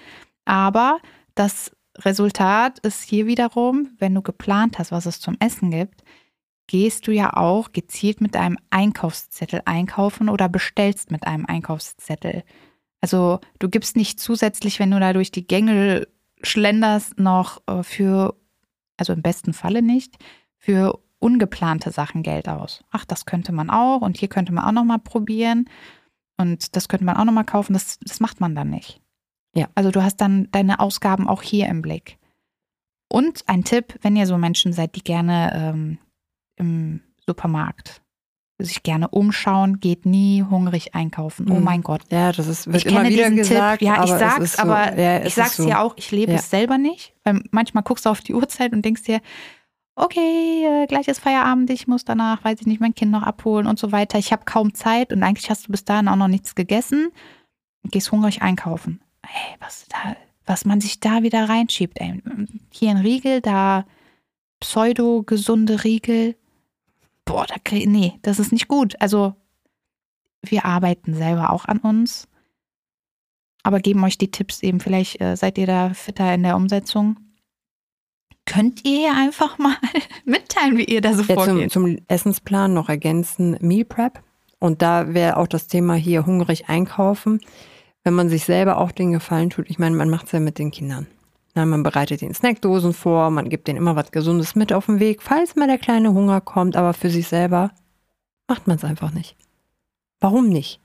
Aber 0.45 0.99
das 1.35 1.71
Resultat 1.99 2.79
ist 2.79 3.03
hier 3.03 3.25
wiederum, 3.27 3.89
wenn 3.99 4.15
du 4.15 4.21
geplant 4.21 4.79
hast, 4.79 4.91
was 4.91 5.05
es 5.05 5.19
zum 5.19 5.37
Essen 5.39 5.71
gibt, 5.71 6.03
gehst 6.67 7.07
du 7.07 7.11
ja 7.11 7.33
auch 7.35 7.71
gezielt 7.71 8.21
mit 8.21 8.35
einem 8.35 8.57
Einkaufszettel 8.69 9.61
einkaufen 9.65 10.29
oder 10.29 10.49
bestellst 10.49 11.11
mit 11.11 11.27
einem 11.27 11.45
Einkaufszettel. 11.45 12.43
Also 13.01 13.39
du 13.59 13.69
gibst 13.69 13.97
nicht 13.97 14.19
zusätzlich, 14.19 14.79
wenn 14.79 14.91
du 14.91 14.99
da 14.99 15.13
durch 15.13 15.31
die 15.31 15.45
Gänge 15.45 16.07
schlenderst, 16.41 17.19
noch 17.19 17.61
äh, 17.67 17.83
für 17.83 18.35
also 18.97 19.13
im 19.13 19.21
besten 19.21 19.53
Falle 19.53 19.81
nicht, 19.81 20.17
für 20.57 20.99
ungeplante 21.19 21.91
Sachen 21.91 22.23
Geld 22.23 22.49
aus. 22.49 22.83
Ach, 22.91 23.05
das 23.05 23.25
könnte 23.25 23.51
man 23.51 23.69
auch 23.69 24.01
und 24.01 24.17
hier 24.17 24.27
könnte 24.27 24.51
man 24.51 24.65
auch 24.65 24.71
noch 24.71 24.83
mal 24.83 24.99
probieren 24.99 25.69
und 26.37 26.75
das 26.75 26.87
könnte 26.89 27.05
man 27.05 27.17
auch 27.17 27.25
noch 27.25 27.33
mal 27.33 27.43
kaufen. 27.43 27.73
Das, 27.73 27.99
das 27.99 28.19
macht 28.19 28.39
man 28.39 28.55
dann 28.55 28.69
nicht. 28.69 29.01
Ja. 29.55 29.69
Also 29.75 29.91
du 29.91 30.03
hast 30.03 30.17
dann 30.17 30.49
deine 30.51 30.79
Ausgaben 30.79 31.27
auch 31.27 31.41
hier 31.41 31.67
im 31.67 31.81
Blick. 31.81 32.17
Und 33.09 33.47
ein 33.47 33.63
Tipp, 33.63 33.97
wenn 34.01 34.15
ihr 34.15 34.25
so 34.25 34.37
Menschen 34.37 34.73
seid, 34.73 34.95
die 34.95 35.03
gerne 35.03 35.51
ähm, 35.53 35.97
im 36.55 37.01
Supermarkt 37.25 38.02
sich 38.59 38.83
gerne 38.83 39.09
umschauen, 39.09 39.79
geht 39.79 40.05
nie 40.05 40.43
hungrig 40.43 40.93
einkaufen. 40.95 41.47
Oh 41.49 41.55
mhm. 41.55 41.63
mein 41.63 41.81
Gott. 41.81 42.01
Ja, 42.11 42.31
das 42.31 42.47
ist 42.47 42.67
wird 42.67 42.85
ich 42.85 42.91
immer 42.91 43.03
wieder 43.05 43.29
gesagt. 43.31 43.79
Tipp. 43.79 43.87
Ja, 43.87 44.03
ich 44.03 44.09
sag's, 44.11 44.53
so, 44.53 44.61
aber 44.61 44.97
ja, 44.97 45.25
ich 45.25 45.33
sag's 45.33 45.57
so. 45.57 45.65
dir 45.65 45.79
auch, 45.79 45.95
ich 45.97 46.11
lebe 46.11 46.31
ja. 46.31 46.37
es 46.37 46.49
selber 46.49 46.77
nicht. 46.77 47.13
Weil 47.23 47.41
manchmal 47.51 47.83
guckst 47.83 48.05
du 48.05 48.09
auf 48.09 48.21
die 48.21 48.33
Uhrzeit 48.33 48.73
und 48.73 48.83
denkst 48.85 49.03
dir, 49.03 49.21
okay, 49.95 50.65
äh, 50.65 50.87
gleich 50.87 51.07
ist 51.07 51.19
Feierabend, 51.19 51.69
ich 51.69 51.87
muss 51.87 52.05
danach, 52.05 52.43
weiß 52.43 52.61
ich 52.61 52.67
nicht, 52.67 52.79
mein 52.79 52.95
Kind 52.95 53.11
noch 53.11 53.23
abholen 53.23 53.67
und 53.67 53.79
so 53.79 53.91
weiter. 53.91 54.17
Ich 54.17 54.31
habe 54.31 54.45
kaum 54.45 54.73
Zeit 54.73 55.11
und 55.11 55.23
eigentlich 55.23 55.49
hast 55.49 55.67
du 55.67 55.71
bis 55.71 55.83
dahin 55.83 56.07
auch 56.07 56.15
noch 56.15 56.27
nichts 56.27 56.55
gegessen. 56.55 57.09
Und 57.83 57.91
gehst 57.91 58.11
hungrig 58.11 58.41
einkaufen. 58.41 59.01
Hey, 59.25 59.55
was 59.59 59.85
da, 59.89 60.15
was 60.45 60.63
man 60.63 60.79
sich 60.79 60.99
da 60.99 61.21
wieder 61.21 61.49
reinschiebt. 61.49 61.99
Ey. 61.99 62.21
Hier 62.71 62.91
ein 62.91 62.97
Riegel, 62.97 63.41
da 63.41 63.85
pseudo-gesunde 64.61 65.83
Riegel 65.83 66.35
boah, 67.25 67.45
da 67.45 67.55
krieg, 67.63 67.87
nee, 67.87 68.19
das 68.21 68.39
ist 68.39 68.51
nicht 68.51 68.67
gut. 68.67 68.95
Also 68.99 69.35
wir 70.41 70.65
arbeiten 70.65 71.13
selber 71.13 71.51
auch 71.51 71.65
an 71.65 71.79
uns, 71.79 72.27
aber 73.63 73.79
geben 73.79 74.03
euch 74.03 74.17
die 74.17 74.31
Tipps 74.31 74.61
eben. 74.61 74.79
Vielleicht 74.79 75.21
äh, 75.21 75.35
seid 75.35 75.57
ihr 75.57 75.67
da 75.67 75.93
fitter 75.93 76.33
in 76.33 76.43
der 76.43 76.55
Umsetzung. 76.55 77.17
Könnt 78.45 78.85
ihr 78.85 79.07
ja 79.07 79.13
einfach 79.13 79.57
mal 79.59 79.77
mitteilen, 80.25 80.77
wie 80.77 80.85
ihr 80.85 81.01
da 81.01 81.13
so 81.13 81.23
ja, 81.23 81.35
vorgeht? 81.35 81.71
Zum, 81.71 81.95
zum 81.95 82.05
Essensplan 82.07 82.73
noch 82.73 82.89
ergänzen 82.89 83.57
Meal 83.61 83.85
Prep. 83.85 84.21
Und 84.59 84.81
da 84.81 85.13
wäre 85.13 85.37
auch 85.37 85.47
das 85.47 85.67
Thema 85.67 85.95
hier 85.95 86.25
hungrig 86.25 86.69
einkaufen. 86.69 87.41
Wenn 88.03 88.13
man 88.13 88.29
sich 88.29 88.45
selber 88.45 88.77
auch 88.77 88.91
den 88.91 89.11
Gefallen 89.11 89.49
tut, 89.49 89.69
ich 89.69 89.79
meine, 89.79 89.95
man 89.95 90.09
macht 90.09 90.27
es 90.27 90.31
ja 90.33 90.39
mit 90.39 90.59
den 90.59 90.71
Kindern. 90.71 91.07
Na, 91.55 91.65
man 91.65 91.83
bereitet 91.83 92.21
den 92.21 92.33
Snackdosen 92.33 92.93
vor, 92.93 93.29
man 93.29 93.49
gibt 93.49 93.67
denen 93.67 93.77
immer 93.77 93.95
was 93.95 94.11
Gesundes 94.11 94.55
mit 94.55 94.73
auf 94.73 94.87
den 94.87 94.99
Weg, 94.99 95.21
falls 95.21 95.55
mal 95.55 95.67
der 95.67 95.77
kleine 95.77 96.13
Hunger 96.13 96.41
kommt, 96.41 96.75
aber 96.75 96.93
für 96.93 97.09
sich 97.09 97.27
selber 97.27 97.71
macht 98.47 98.67
man 98.67 98.77
es 98.77 98.83
einfach 98.83 99.11
nicht. 99.11 99.35
Warum 100.19 100.49
nicht? 100.49 100.79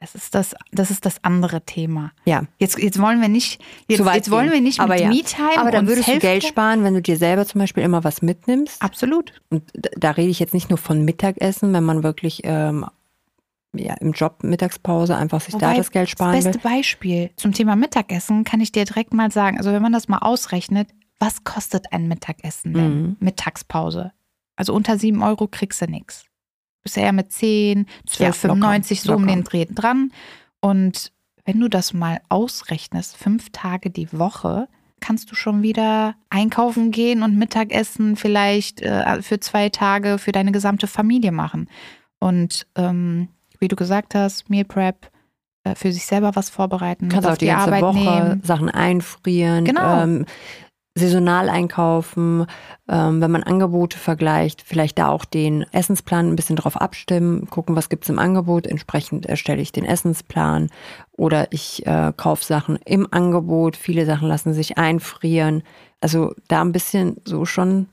Das 0.00 0.14
ist 0.14 0.34
das, 0.34 0.54
das 0.72 0.90
ist 0.90 1.06
das 1.06 1.24
andere 1.24 1.62
Thema. 1.62 2.12
Ja. 2.26 2.42
Jetzt, 2.58 2.78
jetzt 2.78 3.00
wollen 3.00 3.22
wir 3.22 3.28
nicht, 3.28 3.62
jetzt, 3.88 4.04
jetzt 4.04 4.30
wollen 4.30 4.52
wir 4.52 4.60
nicht 4.60 4.78
aber 4.78 4.94
mit 4.94 5.02
ja. 5.02 5.08
Me-Time 5.08 5.58
Aber 5.58 5.70
dann 5.70 5.88
würdest 5.88 6.08
du 6.08 6.18
Geld 6.18 6.44
sparen, 6.44 6.84
wenn 6.84 6.92
du 6.92 7.00
dir 7.00 7.16
selber 7.16 7.46
zum 7.46 7.62
Beispiel 7.62 7.82
immer 7.82 8.04
was 8.04 8.20
mitnimmst. 8.20 8.82
Absolut. 8.82 9.32
Und 9.48 9.62
da 9.96 10.10
rede 10.10 10.28
ich 10.28 10.38
jetzt 10.38 10.52
nicht 10.52 10.68
nur 10.68 10.78
von 10.78 11.04
Mittagessen, 11.06 11.72
wenn 11.72 11.84
man 11.84 12.02
wirklich 12.02 12.42
ähm, 12.44 12.84
ja, 13.78 13.94
im 13.94 14.12
Job 14.12 14.42
Mittagspause 14.42 15.16
einfach 15.16 15.40
sich 15.40 15.54
Wobei, 15.54 15.72
da 15.72 15.76
das 15.76 15.90
Geld 15.90 16.10
sparen 16.10 16.34
Das 16.34 16.44
beste 16.44 16.62
will. 16.64 16.70
Beispiel 16.70 17.30
zum 17.36 17.52
Thema 17.52 17.76
Mittagessen 17.76 18.44
kann 18.44 18.60
ich 18.60 18.72
dir 18.72 18.84
direkt 18.84 19.14
mal 19.14 19.30
sagen. 19.30 19.58
Also 19.58 19.72
wenn 19.72 19.82
man 19.82 19.92
das 19.92 20.08
mal 20.08 20.18
ausrechnet, 20.18 20.88
was 21.18 21.44
kostet 21.44 21.92
ein 21.92 22.08
Mittagessen 22.08 22.74
denn? 22.74 23.02
Mhm. 23.02 23.16
Mittagspause. 23.20 24.12
Also 24.56 24.74
unter 24.74 24.98
7 24.98 25.22
Euro 25.22 25.48
kriegst 25.48 25.80
du 25.82 25.86
nichts. 25.86 26.24
Bist 26.82 26.96
ja 26.96 27.04
eher 27.04 27.12
mit 27.12 27.32
10, 27.32 27.86
12,95 28.08 28.90
ja, 28.90 28.96
so 28.96 29.14
um 29.14 29.26
den 29.26 29.44
Dreh 29.44 29.66
dran. 29.66 30.12
Und 30.60 31.12
wenn 31.44 31.60
du 31.60 31.68
das 31.68 31.92
mal 31.92 32.20
ausrechnest, 32.28 33.16
fünf 33.16 33.50
Tage 33.50 33.90
die 33.90 34.12
Woche, 34.12 34.68
kannst 35.00 35.30
du 35.30 35.34
schon 35.34 35.62
wieder 35.62 36.14
einkaufen 36.30 36.90
gehen 36.90 37.22
und 37.22 37.36
Mittagessen 37.36 38.16
vielleicht 38.16 38.82
äh, 38.82 39.22
für 39.22 39.40
zwei 39.40 39.68
Tage 39.68 40.18
für 40.18 40.32
deine 40.32 40.52
gesamte 40.52 40.86
Familie 40.86 41.32
machen. 41.32 41.68
Und 42.18 42.66
ähm, 42.76 43.28
wie 43.60 43.68
du 43.68 43.76
gesagt 43.76 44.14
hast, 44.14 44.48
Meal 44.50 44.64
Prep, 44.64 45.10
äh, 45.66 45.74
für 45.74 45.92
sich 45.92 46.06
selber 46.06 46.36
was 46.36 46.50
vorbereiten. 46.50 47.08
Kannst 47.08 47.28
auch 47.28 47.36
die, 47.36 47.46
die 47.46 47.50
ganze 47.50 47.66
Arbeit 47.66 47.82
Woche 47.82 47.98
nehmen. 47.98 48.42
Sachen 48.42 48.70
einfrieren. 48.70 49.64
Genau. 49.64 50.02
Ähm, 50.02 50.26
saisonal 50.96 51.50
einkaufen, 51.50 52.46
ähm, 52.88 53.20
wenn 53.20 53.30
man 53.30 53.42
Angebote 53.42 53.98
vergleicht, 53.98 54.62
vielleicht 54.62 54.98
da 54.98 55.08
auch 55.08 55.26
den 55.26 55.62
Essensplan 55.72 56.30
ein 56.30 56.36
bisschen 56.36 56.56
drauf 56.56 56.80
abstimmen, 56.80 57.50
gucken, 57.50 57.76
was 57.76 57.90
gibt's 57.90 58.08
im 58.08 58.18
Angebot, 58.18 58.66
entsprechend 58.66 59.26
erstelle 59.26 59.60
ich 59.60 59.72
den 59.72 59.84
Essensplan 59.84 60.70
oder 61.12 61.52
ich 61.52 61.84
äh, 61.86 62.14
kaufe 62.16 62.44
Sachen 62.44 62.78
im 62.86 63.12
Angebot, 63.12 63.76
viele 63.76 64.06
Sachen 64.06 64.26
lassen 64.26 64.54
sich 64.54 64.78
einfrieren. 64.78 65.62
Also 66.00 66.32
da 66.48 66.62
ein 66.62 66.72
bisschen 66.72 67.18
so 67.26 67.44
schon 67.44 67.88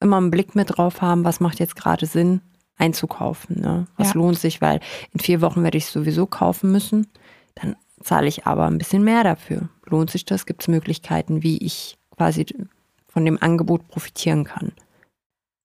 immer 0.00 0.18
einen 0.18 0.30
Blick 0.30 0.54
mit 0.54 0.76
drauf 0.76 1.02
haben, 1.02 1.24
was 1.24 1.40
macht 1.40 1.58
jetzt 1.58 1.74
gerade 1.74 2.06
Sinn 2.06 2.40
einzukaufen. 2.78 3.60
Ne? 3.60 3.86
Was 3.96 4.08
ja. 4.08 4.14
lohnt 4.14 4.38
sich, 4.38 4.60
weil 4.60 4.80
in 5.12 5.20
vier 5.20 5.40
Wochen 5.40 5.62
werde 5.62 5.78
ich 5.78 5.86
sowieso 5.86 6.26
kaufen 6.26 6.72
müssen. 6.72 7.08
Dann 7.54 7.76
zahle 8.00 8.28
ich 8.28 8.46
aber 8.46 8.66
ein 8.66 8.78
bisschen 8.78 9.02
mehr 9.02 9.24
dafür. 9.24 9.68
Lohnt 9.84 10.10
sich 10.10 10.24
das? 10.24 10.46
Gibt 10.46 10.62
es 10.62 10.68
Möglichkeiten, 10.68 11.42
wie 11.42 11.58
ich 11.58 11.98
quasi 12.16 12.46
von 13.08 13.24
dem 13.24 13.40
Angebot 13.42 13.88
profitieren 13.88 14.44
kann? 14.44 14.72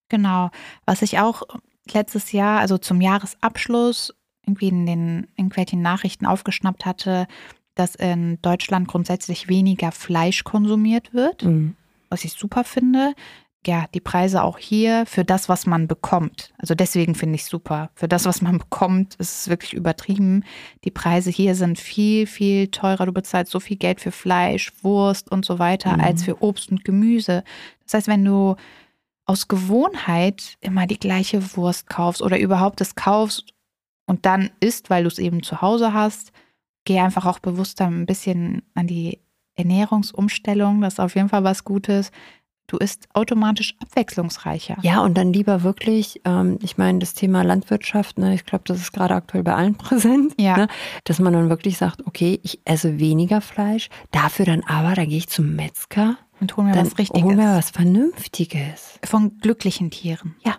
Genau. 0.10 0.50
Was 0.86 1.01
ich 1.01 1.20
auch 1.20 1.43
letztes 1.91 2.32
Jahr, 2.32 2.60
also 2.60 2.77
zum 2.77 3.01
Jahresabschluss, 3.01 4.13
irgendwie 4.46 4.67
in 4.67 4.86
den 4.86 5.27
irgendwelchen 5.38 5.82
Nachrichten 5.82 6.25
aufgeschnappt 6.25 6.86
hatte, 6.86 7.27
dass 7.75 7.96
in 7.96 8.41
Deutschland 8.41 8.88
grundsätzlich 8.88 9.48
weniger 9.48 9.91
Fleisch 9.91 10.43
konsumiert 10.43 11.13
wird, 11.13 11.43
mhm. 11.43 11.75
was 12.10 12.24
ich 12.24 12.34
super 12.34 12.63
finde 12.63 13.13
ja, 13.67 13.86
die 13.93 14.00
Preise 14.00 14.43
auch 14.43 14.58
hier 14.58 15.05
für 15.05 15.24
das, 15.24 15.50
was 15.50 15.65
man 15.65 15.88
bekommt. 15.88 16.53
Also 16.58 16.75
deswegen 16.75 17.15
finde 17.15 17.36
ich 17.36 17.46
super. 17.46 17.89
Für 17.96 18.08
das, 18.08 18.25
was 18.25 18.41
man 18.41 18.58
bekommt, 18.60 19.15
ist 19.15 19.41
es 19.41 19.50
wirklich 19.50 19.74
übertrieben. 19.74 20.43
Die 20.84 20.91
Preise 20.91 21.29
hier 21.29 21.55
sind 21.55 21.79
viel, 21.79 22.27
viel 22.27 22.67
teurer. 22.70 23.05
Du 23.05 23.12
bezahlst 23.12 23.51
so 23.51 23.60
viel 23.60 23.77
Geld 23.77 24.01
für 24.01 24.12
Fleisch, 24.12 24.72
Wurst 24.82 25.32
und 25.32 25.46
so 25.46 25.60
weiter, 25.60 25.93
mhm. 25.93 26.01
als 26.01 26.24
für 26.24 26.41
Obst 26.41 26.72
und 26.72 26.84
Gemüse. 26.84 27.43
Das 27.86 27.93
heißt, 27.93 28.08
wenn 28.08 28.25
du 28.25 28.55
aus 29.25 29.48
Gewohnheit 29.48 30.58
immer 30.62 30.88
die 30.88 31.00
gleiche 31.00 31.55
Wurst 31.55 31.88
kaufst 31.88 32.22
oder 32.22 32.38
überhaupt 32.39 32.82
es 32.82 32.96
kaufst 32.96 33.53
und 34.05 34.25
dann 34.25 34.51
isst, 34.60 34.89
weil 34.89 35.03
du 35.03 35.08
es 35.08 35.20
eben 35.20 35.43
zu 35.43 35.62
Hause 35.62 35.93
hast, 35.93 36.32
geh 36.86 37.00
einfach 37.00 37.25
auch 37.25 37.39
bewusster 37.39 37.86
ein 37.86 38.05
bisschen 38.05 38.63
an 38.74 38.88
die 38.88 39.20
Ernährungsumstellung. 39.55 40.82
Das 40.82 40.93
ist 40.93 41.00
auf 41.00 41.15
jeden 41.15 41.29
Fall 41.29 41.43
was 41.43 41.63
Gutes 41.63 42.12
Du 42.74 42.80
isst 42.80 43.08
automatisch 43.13 43.75
abwechslungsreicher. 43.84 44.77
Ja, 44.82 45.01
und 45.01 45.15
dann 45.15 45.32
lieber 45.32 45.62
wirklich, 45.62 46.20
ähm, 46.25 46.58
ich 46.63 46.75
meine, 46.80 46.98
das 46.98 47.13
Thema 47.13 47.44
Landwirtschaft, 47.44 48.18
ne, 48.18 48.34
ich 48.34 48.48
glaube, 48.48 48.63
das 48.65 48.80
ist 48.80 48.92
gerade 48.92 49.13
aktuell 49.13 49.44
bei 49.44 49.53
allen 49.53 49.75
präsent, 49.77 50.34
ja. 50.39 50.58
ne, 50.58 50.68
dass 51.03 51.20
man 51.20 51.34
dann 51.34 51.50
wirklich 51.50 51.77
sagt, 51.77 52.08
okay, 52.08 52.39
ich 52.42 52.62
esse 52.65 52.98
weniger 52.98 53.42
Fleisch, 53.42 53.89
dafür 54.10 54.46
dann 54.46 54.63
aber, 54.63 54.96
da 54.96 55.06
gehe 55.06 55.20
ich 55.20 55.30
zum 55.30 55.56
Metzger 55.56 56.18
und 56.39 56.58
hol 56.58 56.63
mir 56.63 56.75
was 56.75 56.98
Richtiges. 56.98 57.22
Hol 57.24 57.36
mir 57.36 57.56
was 57.56 57.70
Vernünftiges. 57.70 58.98
Von 59.06 59.38
glücklichen 59.38 59.92
Tieren. 59.92 60.36
Ja. 60.44 60.56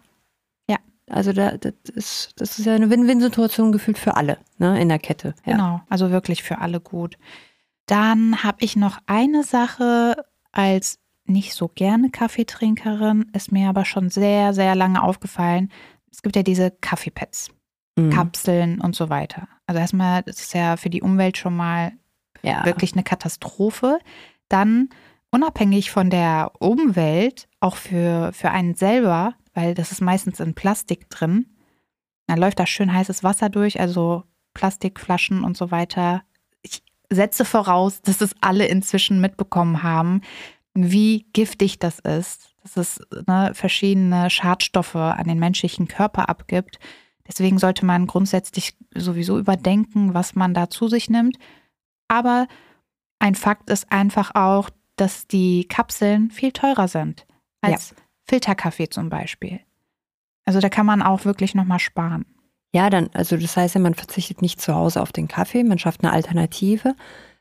Ja. 0.69 0.77
Also 1.11 1.33
da, 1.33 1.57
das, 1.57 1.75
ist, 1.97 2.33
das 2.37 2.61
ist 2.61 2.65
ja 2.65 2.77
eine 2.77 2.91
Win-Win-Situation 2.91 3.73
gefühlt 3.73 3.99
für 3.99 4.17
alle 4.17 4.39
ne, 4.59 4.81
in 4.81 4.89
der 4.89 5.01
Kette. 5.01 5.35
Ja. 5.45 5.55
Genau, 5.55 5.81
also 5.89 6.13
wirklich 6.13 6.45
für 6.45 6.59
alle 6.59 6.79
gut. 6.79 7.19
Dann 7.87 8.45
habe 8.45 8.59
ich 8.61 8.77
noch 8.77 8.99
eine 9.07 9.43
Sache 9.43 10.25
als 10.53 11.01
nicht 11.27 11.55
so 11.55 11.69
gerne 11.69 12.11
Kaffeetrinkerin, 12.11 13.31
ist 13.33 13.53
mir 13.53 13.69
aber 13.69 13.85
schon 13.85 14.11
sehr, 14.11 14.53
sehr 14.53 14.75
lange 14.75 15.03
aufgefallen. 15.03 15.71
Es 16.11 16.23
gibt 16.23 16.37
ja 16.37 16.43
diese 16.43 16.71
Kaffeepads, 16.71 17.51
mhm. 17.97 18.11
Kapseln 18.11 18.81
und 18.81 18.95
so 18.95 19.09
weiter. 19.09 19.49
Also 19.67 19.81
erstmal, 19.81 20.23
das 20.23 20.41
ist 20.41 20.55
ja 20.55 20.77
für 20.77 20.91
die 20.91 21.03
Umwelt 21.03 21.39
schon 21.39 21.57
mal 21.57 21.93
ja. 22.43 22.65
wirklich 22.65 22.93
eine 22.93 23.03
Katastrophe. 23.03 23.99
Dann 24.49 24.91
unabhängig 25.31 25.91
von 25.91 26.11
der 26.11 26.53
Umwelt, 26.59 27.49
auch 27.61 27.77
für, 27.77 28.33
für 28.33 28.51
einen 28.51 28.75
selber, 28.75 29.35
weil 29.55 29.75
das 29.75 29.93
ist 29.93 30.01
meistens 30.01 30.41
in 30.41 30.55
Plastik 30.55 31.09
drin. 31.11 31.47
Da 32.27 32.35
läuft 32.35 32.61
da 32.61 32.67
schön 32.67 32.93
heißes 32.93 33.25
Wasser 33.25 33.49
durch, 33.49 33.81
also 33.81 34.25
Plastikflaschen 34.55 35.43
und 35.43 35.57
so 35.57 35.71
weiter. 35.71 36.23
Ich 36.63 36.83
setze 37.11 37.45
voraus, 37.45 38.01
dass 38.03 38.21
es 38.21 38.35
alle 38.41 38.67
inzwischen 38.67 39.21
mitbekommen 39.21 39.83
haben, 39.83 40.23
wie 40.75 41.27
giftig 41.33 41.79
das 41.79 42.01
ist, 42.01 42.55
dass 42.63 42.77
es 42.77 43.01
ne, 43.27 43.53
verschiedene 43.55 44.29
Schadstoffe 44.31 44.97
an 44.97 45.27
den 45.27 45.39
menschlichen 45.39 45.89
Körper 45.89 46.29
abgibt. 46.29 46.79
Deswegen 47.27 47.59
sollte 47.59 47.87
man 47.87 48.07
grundsätzlich 48.07 48.77
sowieso 48.95 49.39
überdenken, 49.39 50.15
was 50.15 50.35
man 50.35 50.53
da 50.53 50.69
zu 50.69 50.89
sich 50.89 51.09
nimmt. 51.09 51.39
Aber 52.09 52.47
ein 53.19 53.35
Fakt 53.35 53.71
ist 53.71 53.91
einfach 53.91 54.35
auch, 54.35 54.69
dass 54.97 55.27
die 55.27 55.67
Kapseln 55.67 56.31
viel 56.31 56.53
teurer 56.53 56.89
sind 56.89 57.27
als 57.61 57.91
ja. 57.91 57.97
Filterkaffee 58.25 58.89
zum 58.89 59.09
Beispiel. 59.09 59.61
Also 60.45 60.61
da 60.61 60.69
kann 60.69 60.87
man 60.87 61.03
auch 61.03 61.25
wirklich 61.25 61.55
nochmal 61.55 61.79
sparen. 61.79 62.27
Ja, 62.75 62.91
dann, 62.91 63.09
also 63.15 63.37
das 63.37 63.57
heißt 63.57 63.77
ja, 63.77 63.81
man 63.81 63.95
verzichtet 63.95 64.43
nicht 64.43 64.61
zu 64.61 64.75
Hause 64.75 65.01
auf 65.01 65.13
den 65.13 65.29
Kaffee, 65.29 65.63
man 65.65 65.79
schafft 65.79 66.03
eine 66.03 66.13
Alternative. 66.13 66.95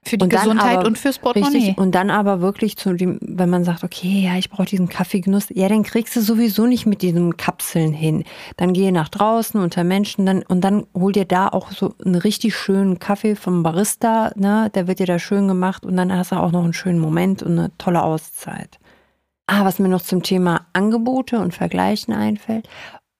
Für 0.06 0.18
die 0.18 0.24
und 0.24 0.30
Gesundheit 0.30 0.78
aber, 0.80 0.88
und 0.88 0.98
fürs 0.98 1.20
Portemonnaie. 1.20 1.58
Richtig, 1.58 1.78
und 1.78 1.96
dann 1.96 2.10
aber 2.10 2.42
wirklich 2.42 2.76
zu 2.78 2.94
dem, 2.94 3.20
wenn 3.22 3.50
man 3.50 3.64
sagt, 3.64 3.84
okay, 3.84 4.24
ja, 4.26 4.38
ich 4.38 4.50
brauche 4.50 4.66
diesen 4.66 4.90
Kaffeegenuss, 4.90 5.48
ja, 5.50 5.70
dann 5.70 5.84
kriegst 5.84 6.16
du 6.16 6.22
sowieso 6.22 6.66
nicht 6.66 6.86
mit 6.86 7.02
diesen 7.02 7.38
Kapseln 7.38 7.94
hin. 7.94 8.26
Dann 8.58 8.74
gehe 8.74 8.92
nach 8.92 9.10
draußen 9.10 9.60
unter 9.62 9.84
Menschen 9.84 10.26
dann, 10.26 10.44
und 10.44 10.62
dann 10.62 10.86
hol 10.94 11.14
dir 11.14 11.26
da 11.26 11.48
auch 11.48 11.72
so 11.72 11.96
einen 12.04 12.16
richtig 12.16 12.56
schönen 12.56 13.00
Kaffee 13.00 13.36
vom 13.36 13.64
Barista, 13.64 14.32
ne, 14.36 14.70
der 14.76 14.88
wird 14.88 15.00
dir 15.00 15.08
da 15.08 15.20
schön 15.20 15.48
gemacht 15.48 15.86
und 15.86 15.96
dann 15.96 16.12
hast 16.12 16.32
du 16.32 16.36
auch 16.36 16.52
noch 16.52 16.64
einen 16.64 16.74
schönen 16.74 17.00
Moment 17.00 17.42
und 17.42 17.58
eine 17.58 17.72
tolle 17.78 18.04
Auszeit. 18.04 18.80
Ah, 19.48 19.66
was 19.66 19.80
mir 19.80 19.90
noch 19.90 20.02
zum 20.02 20.24
Thema 20.24 20.68
Angebote 20.74 21.40
und 21.40 21.54
Vergleichen 21.54 22.14
einfällt. 22.14 22.68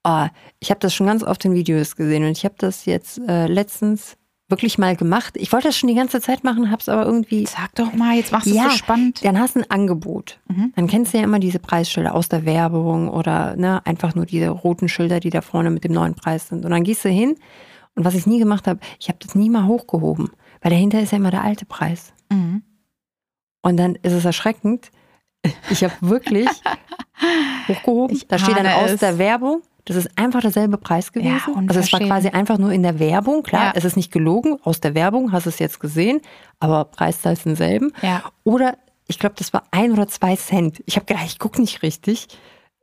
Oh, 0.04 0.26
ich 0.60 0.70
habe 0.70 0.80
das 0.80 0.94
schon 0.94 1.06
ganz 1.06 1.22
oft 1.22 1.44
in 1.44 1.54
Videos 1.54 1.96
gesehen 1.96 2.24
und 2.24 2.32
ich 2.32 2.44
habe 2.44 2.56
das 2.58 2.84
jetzt 2.84 3.18
äh, 3.26 3.46
letztens 3.46 4.16
wirklich 4.48 4.78
mal 4.78 4.94
gemacht. 4.94 5.36
Ich 5.36 5.52
wollte 5.52 5.68
das 5.68 5.76
schon 5.76 5.88
die 5.88 5.94
ganze 5.94 6.20
Zeit 6.20 6.44
machen, 6.44 6.70
habe 6.70 6.80
es 6.80 6.88
aber 6.88 7.04
irgendwie. 7.04 7.46
Sag 7.46 7.74
doch 7.74 7.92
mal, 7.94 8.16
jetzt 8.16 8.32
machst 8.32 8.46
du 8.46 8.54
ja, 8.54 8.66
es 8.66 8.72
so 8.72 8.78
spannend. 8.78 9.24
Dann 9.24 9.38
hast 9.38 9.56
du 9.56 9.60
ein 9.60 9.70
Angebot. 9.70 10.38
Mhm. 10.48 10.72
Dann 10.76 10.86
kennst 10.86 11.12
du 11.14 11.18
ja 11.18 11.24
immer 11.24 11.38
diese 11.38 11.58
Preisschilder 11.58 12.14
aus 12.14 12.28
der 12.28 12.44
Werbung 12.44 13.08
oder 13.08 13.56
ne, 13.56 13.84
einfach 13.86 14.14
nur 14.14 14.26
diese 14.26 14.48
roten 14.48 14.88
Schilder, 14.88 15.20
die 15.20 15.30
da 15.30 15.40
vorne 15.40 15.70
mit 15.70 15.84
dem 15.84 15.92
neuen 15.92 16.14
Preis 16.14 16.48
sind. 16.48 16.64
Und 16.64 16.70
dann 16.70 16.84
gehst 16.84 17.04
du 17.04 17.08
hin 17.08 17.36
und 17.94 18.04
was 18.04 18.14
ich 18.14 18.26
nie 18.26 18.38
gemacht 18.38 18.66
habe, 18.66 18.80
ich 18.98 19.08
habe 19.08 19.18
das 19.20 19.34
nie 19.34 19.50
mal 19.50 19.66
hochgehoben, 19.66 20.30
weil 20.60 20.70
dahinter 20.70 21.00
ist 21.00 21.12
ja 21.12 21.18
immer 21.18 21.30
der 21.30 21.42
alte 21.42 21.64
Preis. 21.64 22.12
Mhm. 22.30 22.62
Und 23.62 23.76
dann 23.76 23.94
ist 23.96 24.12
es 24.12 24.24
erschreckend. 24.24 24.90
Ich 25.70 25.84
habe 25.84 25.94
wirklich 26.00 26.48
hochgehoben. 27.68 28.16
Ich 28.16 28.26
da 28.26 28.38
steht 28.38 28.56
dann 28.56 28.66
aus 28.66 28.92
es. 28.92 29.00
der 29.00 29.18
Werbung 29.18 29.62
das 29.84 29.96
ist 29.96 30.08
einfach 30.16 30.40
derselbe 30.40 30.78
Preis 30.78 31.12
gewesen. 31.12 31.40
Ja, 31.46 31.62
also 31.68 31.80
es 31.80 31.92
war 31.92 32.00
quasi 32.00 32.28
einfach 32.28 32.58
nur 32.58 32.72
in 32.72 32.82
der 32.82 32.98
Werbung. 32.98 33.42
Klar, 33.42 33.66
ja. 33.66 33.72
es 33.74 33.84
ist 33.84 33.96
nicht 33.96 34.12
gelogen. 34.12 34.58
Aus 34.62 34.80
der 34.80 34.94
Werbung 34.94 35.32
hast 35.32 35.44
du 35.44 35.50
es 35.50 35.58
jetzt 35.58 35.78
gesehen, 35.78 36.20
aber 36.58 36.86
Preiszahl 36.86 37.34
ist 37.34 37.44
denselben. 37.44 37.92
Ja. 38.00 38.24
Oder 38.44 38.78
ich 39.06 39.18
glaube, 39.18 39.34
das 39.38 39.52
war 39.52 39.64
ein 39.70 39.92
oder 39.92 40.08
zwei 40.08 40.36
Cent. 40.36 40.82
Ich 40.86 40.96
habe 40.96 41.04
gedacht, 41.04 41.26
ich 41.26 41.38
gucke 41.38 41.60
nicht 41.60 41.82
richtig. 41.82 42.28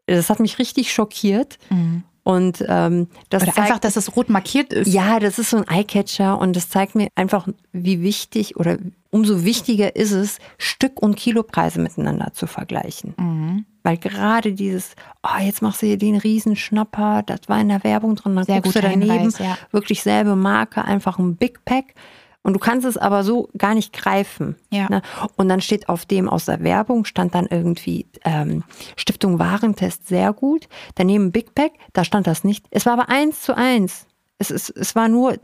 Das 0.05 0.29
hat 0.29 0.39
mich 0.39 0.59
richtig 0.59 0.93
schockiert. 0.93 1.57
Mhm. 1.69 2.03
Und 2.23 2.63
ähm, 2.67 3.07
das 3.29 3.43
oder 3.43 3.53
zeigt, 3.53 3.67
einfach, 3.67 3.79
dass 3.79 3.95
es 3.95 4.15
rot 4.15 4.29
markiert 4.29 4.71
ist. 4.73 4.87
Ja, 4.87 5.19
das 5.19 5.39
ist 5.39 5.49
so 5.49 5.57
ein 5.57 5.67
Eyecatcher 5.67 6.39
und 6.39 6.55
das 6.55 6.69
zeigt 6.69 6.93
mir 6.93 7.07
einfach, 7.15 7.47
wie 7.71 8.01
wichtig 8.01 8.57
oder 8.57 8.77
umso 9.09 9.43
wichtiger 9.43 9.95
ist 9.95 10.11
es, 10.11 10.37
Stück- 10.57 10.99
und 10.99 11.15
Kilopreise 11.15 11.81
miteinander 11.81 12.31
zu 12.33 12.47
vergleichen. 12.47 13.13
Mhm. 13.17 13.65
Weil 13.83 13.97
gerade 13.97 14.53
dieses, 14.53 14.95
oh, 15.23 15.41
jetzt 15.41 15.61
machst 15.61 15.81
du 15.81 15.87
hier 15.87 15.97
den 15.97 16.15
Riesenschnapper, 16.15 17.23
das 17.25 17.41
war 17.47 17.59
in 17.59 17.69
der 17.69 17.83
Werbung 17.83 18.15
drin, 18.15 18.35
dann 18.35 18.45
Sehr 18.45 18.61
guckst 18.61 18.77
du 18.77 18.81
daneben, 18.81 19.11
Hinweis, 19.11 19.39
ja. 19.39 19.57
wirklich 19.71 20.03
selbe 20.03 20.35
Marke, 20.35 20.85
einfach 20.85 21.17
ein 21.17 21.35
Big 21.35 21.65
Pack. 21.65 21.95
Und 22.43 22.53
du 22.53 22.59
kannst 22.59 22.87
es 22.87 22.97
aber 22.97 23.23
so 23.23 23.49
gar 23.57 23.75
nicht 23.75 23.93
greifen. 23.93 24.55
Ja. 24.71 24.89
Ne? 24.89 25.01
Und 25.35 25.47
dann 25.47 25.61
steht 25.61 25.89
auf 25.89 26.05
dem 26.05 26.27
aus 26.27 26.45
der 26.45 26.63
Werbung, 26.63 27.05
stand 27.05 27.35
dann 27.35 27.45
irgendwie 27.45 28.07
ähm, 28.23 28.63
Stiftung 28.95 29.37
Warentest 29.37 30.07
sehr 30.07 30.33
gut. 30.33 30.67
Daneben 30.95 31.31
Big 31.31 31.53
Pack, 31.53 31.73
da 31.93 32.03
stand 32.03 32.27
das 32.27 32.43
nicht. 32.43 32.65
Es 32.71 32.85
war 32.85 32.93
aber 32.93 33.09
eins 33.09 33.41
zu 33.41 33.55
eins. 33.55 34.07
Es, 34.39 34.49
ist, 34.49 34.69
es 34.71 34.95
war 34.95 35.07
nur, 35.07 35.37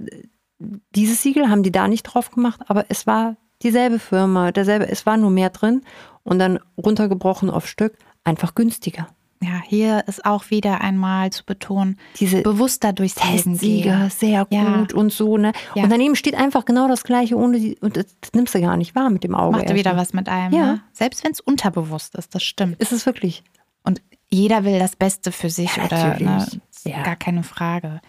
dieses 0.96 1.22
Siegel 1.22 1.50
haben 1.50 1.62
die 1.62 1.72
da 1.72 1.88
nicht 1.88 2.04
drauf 2.04 2.32
gemacht, 2.32 2.62
aber 2.68 2.86
es 2.90 3.06
war 3.06 3.38
dieselbe 3.62 4.00
Firma, 4.00 4.52
derselbe, 4.52 4.88
es 4.90 5.06
war 5.06 5.18
nur 5.18 5.30
mehr 5.30 5.50
drin 5.50 5.84
und 6.24 6.40
dann 6.40 6.60
runtergebrochen 6.78 7.50
auf 7.50 7.68
Stück, 7.68 7.98
einfach 8.24 8.56
günstiger. 8.56 9.08
Ja, 9.42 9.62
hier 9.66 10.04
ist 10.08 10.26
auch 10.26 10.50
wieder 10.50 10.82
einmal 10.82 11.32
zu 11.32 11.46
betonen, 11.46 11.98
Diese 12.20 12.42
bewusster 12.42 12.92
durchs. 12.94 13.16
Testsieger, 13.16 14.10
sehr 14.10 14.48
Ja. 14.50 14.78
gut 14.78 14.94
und 14.94 15.12
so, 15.14 15.38
ne? 15.38 15.52
Ja. 15.76 15.84
Und 15.84 15.90
daneben 15.92 16.16
steht 16.16 16.36
einfach 16.36 16.66
genau 16.66 16.88
das 16.88 17.04
Gleiche, 17.04 17.36
ohne 17.36 17.60
die, 17.60 17.78
und 17.80 17.98
das, 17.98 18.06
nimmst 18.34 18.56
du 18.56 18.62
gar 18.62 18.78
nicht 18.78 18.96
wahr 18.96 19.10
mit 19.10 19.24
dem 19.24 19.36
Auge. 19.36 19.58
Macht 19.58 19.70
wieder 19.70 19.76
erstmal. 19.92 19.98
was 19.98 20.14
mit 20.14 20.30
einem. 20.30 20.54
Ja. 20.54 20.66
Ne? 20.74 20.82
Selbst 20.92 21.24
wenn 21.24 21.32
es 21.32 21.40
unterbewusst 21.40 22.16
ist, 22.16 22.34
das 22.34 22.44
stimmt. 22.44 22.80
Ist 22.82 22.92
es 22.92 23.06
wirklich. 23.06 23.44
Und 23.84 24.02
jeder 24.30 24.64
will 24.66 24.80
das 24.80 24.96
Beste 24.96 25.32
für 25.32 25.50
sich 25.50 25.76
Ja, 25.78 25.86
oder 25.86 26.20
ne, 26.20 26.48
Ja. 26.84 27.04
gar 27.04 27.16
keine 27.16 27.44
Frage. 27.44 28.02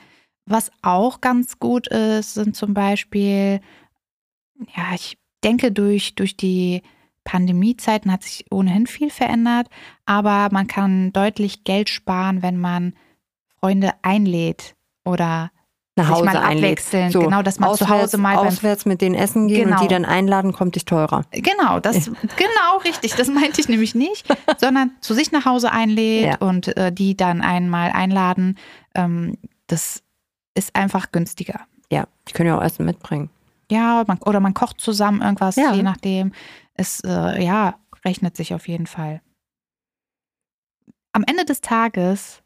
Was 0.47 0.70
auch 0.82 1.20
ganz 1.20 1.58
gut 1.58 1.88
ist, 1.88 2.35
sind 2.35 2.56
zum 2.56 2.73
Beispiel, 2.75 3.61
ja, 4.75 4.94
ich 4.94 5.18
denke, 5.44 5.70
durch, 5.73 6.14
durch 6.14 6.37
die 6.37 6.82
Pandemiezeiten 7.28 8.11
hat 8.11 8.23
sich 8.23 8.47
ohnehin 8.50 8.87
viel 8.87 9.11
verändert, 9.11 9.68
aber 10.06 10.49
man 10.50 10.66
kann 10.66 11.12
deutlich 11.12 11.62
Geld 11.64 11.90
sparen, 11.90 12.40
wenn 12.42 12.56
man 12.56 12.94
Freunde 13.61 13.90
einlädt 14.00 14.75
oder 15.04 15.50
Nach 15.94 16.06
sich 16.06 16.14
Hause 16.14 16.25
mal 16.25 16.37
einlädt. 16.38 16.64
abwechseln. 16.64 17.12
Genau, 17.12 17.42
dass 17.42 17.58
man 17.61 17.75
zu 17.75 17.87
Hause 17.90 18.16
mal 18.16 18.37
beim 18.37 18.47
auswärts 18.47 18.87
mit 18.87 19.02
denen 19.02 19.14
essen 19.14 19.47
gehen 19.49 19.64
Genau. 19.64 19.76
und 19.76 19.82
die 19.85 19.92
dann 19.92 20.06
einladen, 20.06 20.52
kommt 20.54 20.75
dich 20.75 20.87
teurer. 20.87 21.25
Genau, 21.32 21.80
das 21.80 22.06
genau 22.37 22.78
richtig. 22.85 23.14
Das 23.14 23.28
meinte 23.28 23.61
ich 23.61 23.68
nämlich 23.68 23.94
nicht, 23.94 24.26
sondern 24.58 24.92
zu 25.02 25.12
sich 25.12 25.30
nach 25.30 25.44
Hause 25.44 25.70
einlädt 25.70 26.25
Ja. 26.26 26.37
und 26.49 26.75
äh, 26.78 26.90
die 26.92 27.14
dann 27.14 27.42
einmal 27.42 27.90
einladen. 27.90 28.56
Ähm, 28.94 29.37
das 29.66 30.02
ist 30.54 30.75
einfach 30.75 31.12
günstiger. 31.12 31.61
Ja, 31.92 32.06
die 32.26 32.32
können 32.32 32.49
ja 32.49 32.56
auch 32.56 32.62
Essen 32.62 32.87
mitbringen. 32.87 33.28
Ja, 33.70 34.02
man, 34.06 34.16
oder 34.25 34.40
man 34.40 34.54
kocht 34.54 34.80
zusammen 34.80 35.20
irgendwas, 35.20 35.56
Ja. 35.56 35.75
je 35.75 35.82
nachdem. 35.82 36.32
Es 36.78 37.00
äh, 37.04 37.44
ja 37.44 37.78
rechnet 38.04 38.37
sich 38.37 38.54
auf 38.54 38.68
jeden 38.68 38.87
Fall. 38.87 39.20
Am 41.12 41.25
Ende 41.26 41.44
des 41.44 41.61
Tages 41.61 42.42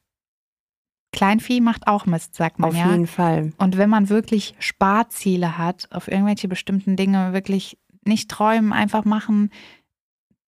Kleinvieh 1.13 1.61
macht 1.61 1.87
auch 1.87 2.07
Mist, 2.07 2.35
sagt 2.35 2.59
man 2.59 2.71
Auf 2.71 2.77
ja. 2.77 2.91
jeden 2.91 3.07
Fall. 3.07 3.53
Und 3.59 3.77
wenn 3.77 3.91
man 3.91 4.09
wirklich 4.09 4.55
Sparziele 4.59 5.59
hat, 5.59 5.89
auf 5.93 6.09
irgendwelche 6.09 6.49
bestimmten 6.49 6.97
Dinge 6.97 7.35
wirklich 7.35 7.79
nicht 8.05 8.31
träumen, 8.31 8.73
einfach 8.73 9.05
machen, 9.05 9.51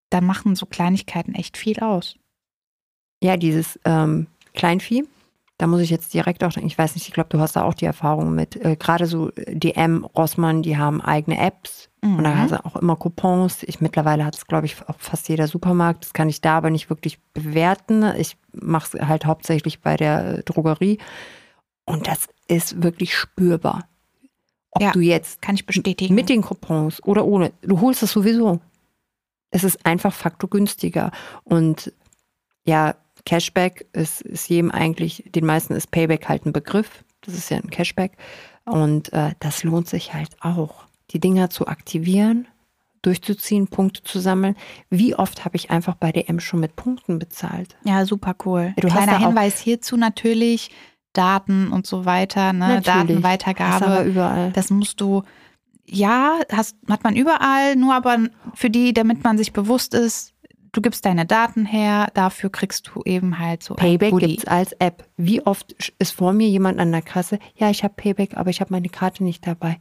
dann 0.09 0.25
machen 0.25 0.55
so 0.55 0.65
Kleinigkeiten 0.65 1.35
echt 1.35 1.57
viel 1.57 1.79
aus. 1.81 2.15
Ja, 3.21 3.35
dieses 3.35 3.79
ähm, 3.83 4.27
Kleinvieh, 4.53 5.03
da 5.57 5.67
muss 5.67 5.81
ich 5.81 5.89
jetzt 5.89 6.13
direkt 6.13 6.43
auch, 6.43 6.55
ich 6.55 6.77
weiß 6.77 6.95
nicht, 6.95 7.07
ich 7.07 7.13
glaube, 7.13 7.29
du 7.29 7.39
hast 7.39 7.55
da 7.55 7.63
auch 7.63 7.73
die 7.73 7.85
Erfahrung 7.85 8.33
mit. 8.33 8.55
Äh, 8.55 8.77
Gerade 8.77 9.05
so 9.05 9.31
DM, 9.35 10.05
Rossmann, 10.05 10.63
die 10.63 10.77
haben 10.77 11.01
eigene 11.01 11.37
Apps 11.37 11.89
und 12.03 12.23
da 12.23 12.31
Mhm. 12.31 12.37
hast 12.37 12.51
du 12.51 12.65
auch 12.65 12.75
immer 12.75 12.95
Coupons. 12.95 13.63
Ich 13.63 13.81
mittlerweile 13.81 14.25
hat 14.25 14.35
es, 14.35 14.45
glaube 14.45 14.65
ich, 14.65 14.75
auch 14.87 14.99
fast 14.99 15.29
jeder 15.29 15.47
Supermarkt. 15.47 16.03
Das 16.03 16.13
kann 16.13 16.29
ich 16.29 16.41
da 16.41 16.57
aber 16.57 16.69
nicht 16.69 16.89
wirklich 16.89 17.19
bewerten. 17.33 18.03
Ich 18.17 18.37
mache 18.51 18.97
es 18.97 19.07
halt 19.07 19.25
hauptsächlich 19.25 19.81
bei 19.81 19.95
der 19.97 20.43
Drogerie. 20.43 20.99
Und 21.85 22.07
das 22.07 22.27
ist 22.47 22.83
wirklich 22.83 23.15
spürbar. 23.15 23.87
Ob 24.71 24.81
Ja. 24.81 24.91
du 24.91 24.99
jetzt 24.99 25.41
Kann 25.41 25.55
ich 25.55 25.65
bestätigen. 25.65 26.13
mit 26.15 26.29
den 26.29 26.41
Coupons 26.41 27.01
oder 27.03 27.25
ohne, 27.25 27.51
du 27.61 27.79
holst 27.81 28.03
es 28.03 28.11
sowieso. 28.11 28.59
Es 29.51 29.63
ist 29.63 29.85
einfach 29.85 30.13
faktor 30.13 30.49
günstiger. 30.49 31.11
Und 31.43 31.93
ja, 32.65 32.95
Cashback 33.25 33.85
ist, 33.93 34.21
ist 34.21 34.49
jedem 34.49 34.71
eigentlich, 34.71 35.23
den 35.33 35.45
meisten 35.45 35.73
ist 35.75 35.91
Payback 35.91 36.27
halt 36.27 36.45
ein 36.45 36.53
Begriff. 36.53 37.03
Das 37.21 37.35
ist 37.35 37.49
ja 37.49 37.57
ein 37.57 37.69
Cashback. 37.69 38.17
Und 38.65 39.13
äh, 39.13 39.33
das 39.39 39.63
lohnt 39.63 39.87
sich 39.87 40.13
halt 40.13 40.35
auch, 40.41 40.85
die 41.11 41.19
Dinger 41.19 41.49
zu 41.49 41.67
aktivieren, 41.67 42.47
durchzuziehen, 43.01 43.67
Punkte 43.67 44.03
zu 44.03 44.19
sammeln. 44.19 44.55
Wie 44.89 45.15
oft 45.15 45.45
habe 45.45 45.55
ich 45.55 45.69
einfach 45.69 45.95
bei 45.95 46.11
DM 46.11 46.39
schon 46.39 46.59
mit 46.59 46.75
Punkten 46.75 47.19
bezahlt? 47.19 47.75
ja, 47.83 48.05
super 48.05 48.35
cool. 48.45 48.73
Du 48.77 48.87
Kleiner 48.87 49.19
Hinweis 49.19 49.59
hierzu 49.59 49.97
natürlich, 49.97 50.71
Daten 51.13 51.71
und 51.71 51.85
so 51.85 52.05
weiter, 52.05 52.53
ne? 52.53 52.59
Natürlich. 52.59 52.87
Hast 52.87 52.89
aber 52.89 53.07
Datenweitergabe. 53.07 54.03
überall. 54.09 54.51
Das 54.53 54.71
musst 54.71 54.99
du, 54.99 55.23
ja, 55.85 56.39
hast, 56.51 56.75
hat 56.89 57.03
man 57.03 57.15
überall, 57.15 57.75
nur 57.75 57.93
aber 57.93 58.17
für 58.55 58.69
die, 58.69 58.93
damit 58.93 59.23
man 59.23 59.37
sich 59.37 59.53
bewusst 59.53 59.93
ist, 59.93 60.33
du 60.71 60.81
gibst 60.81 61.05
deine 61.05 61.25
Daten 61.25 61.65
her, 61.65 62.07
dafür 62.15 62.49
kriegst 62.49 62.89
du 62.93 63.01
eben 63.05 63.39
halt 63.39 63.63
so 63.63 63.75
Payback 63.75 64.17
gibt 64.17 64.39
es 64.39 64.45
als 64.45 64.73
App. 64.73 65.05
Wie 65.15 65.45
oft 65.45 65.75
ist 65.99 66.11
vor 66.11 66.33
mir 66.33 66.49
jemand 66.49 66.79
an 66.79 66.91
der 66.91 67.03
Kasse? 67.03 67.39
Ja, 67.55 67.69
ich 67.69 67.83
habe 67.83 67.93
Payback, 67.95 68.35
aber 68.35 68.49
ich 68.49 68.59
habe 68.59 68.73
meine 68.73 68.89
Karte 68.89 69.23
nicht 69.23 69.45
dabei. 69.45 69.77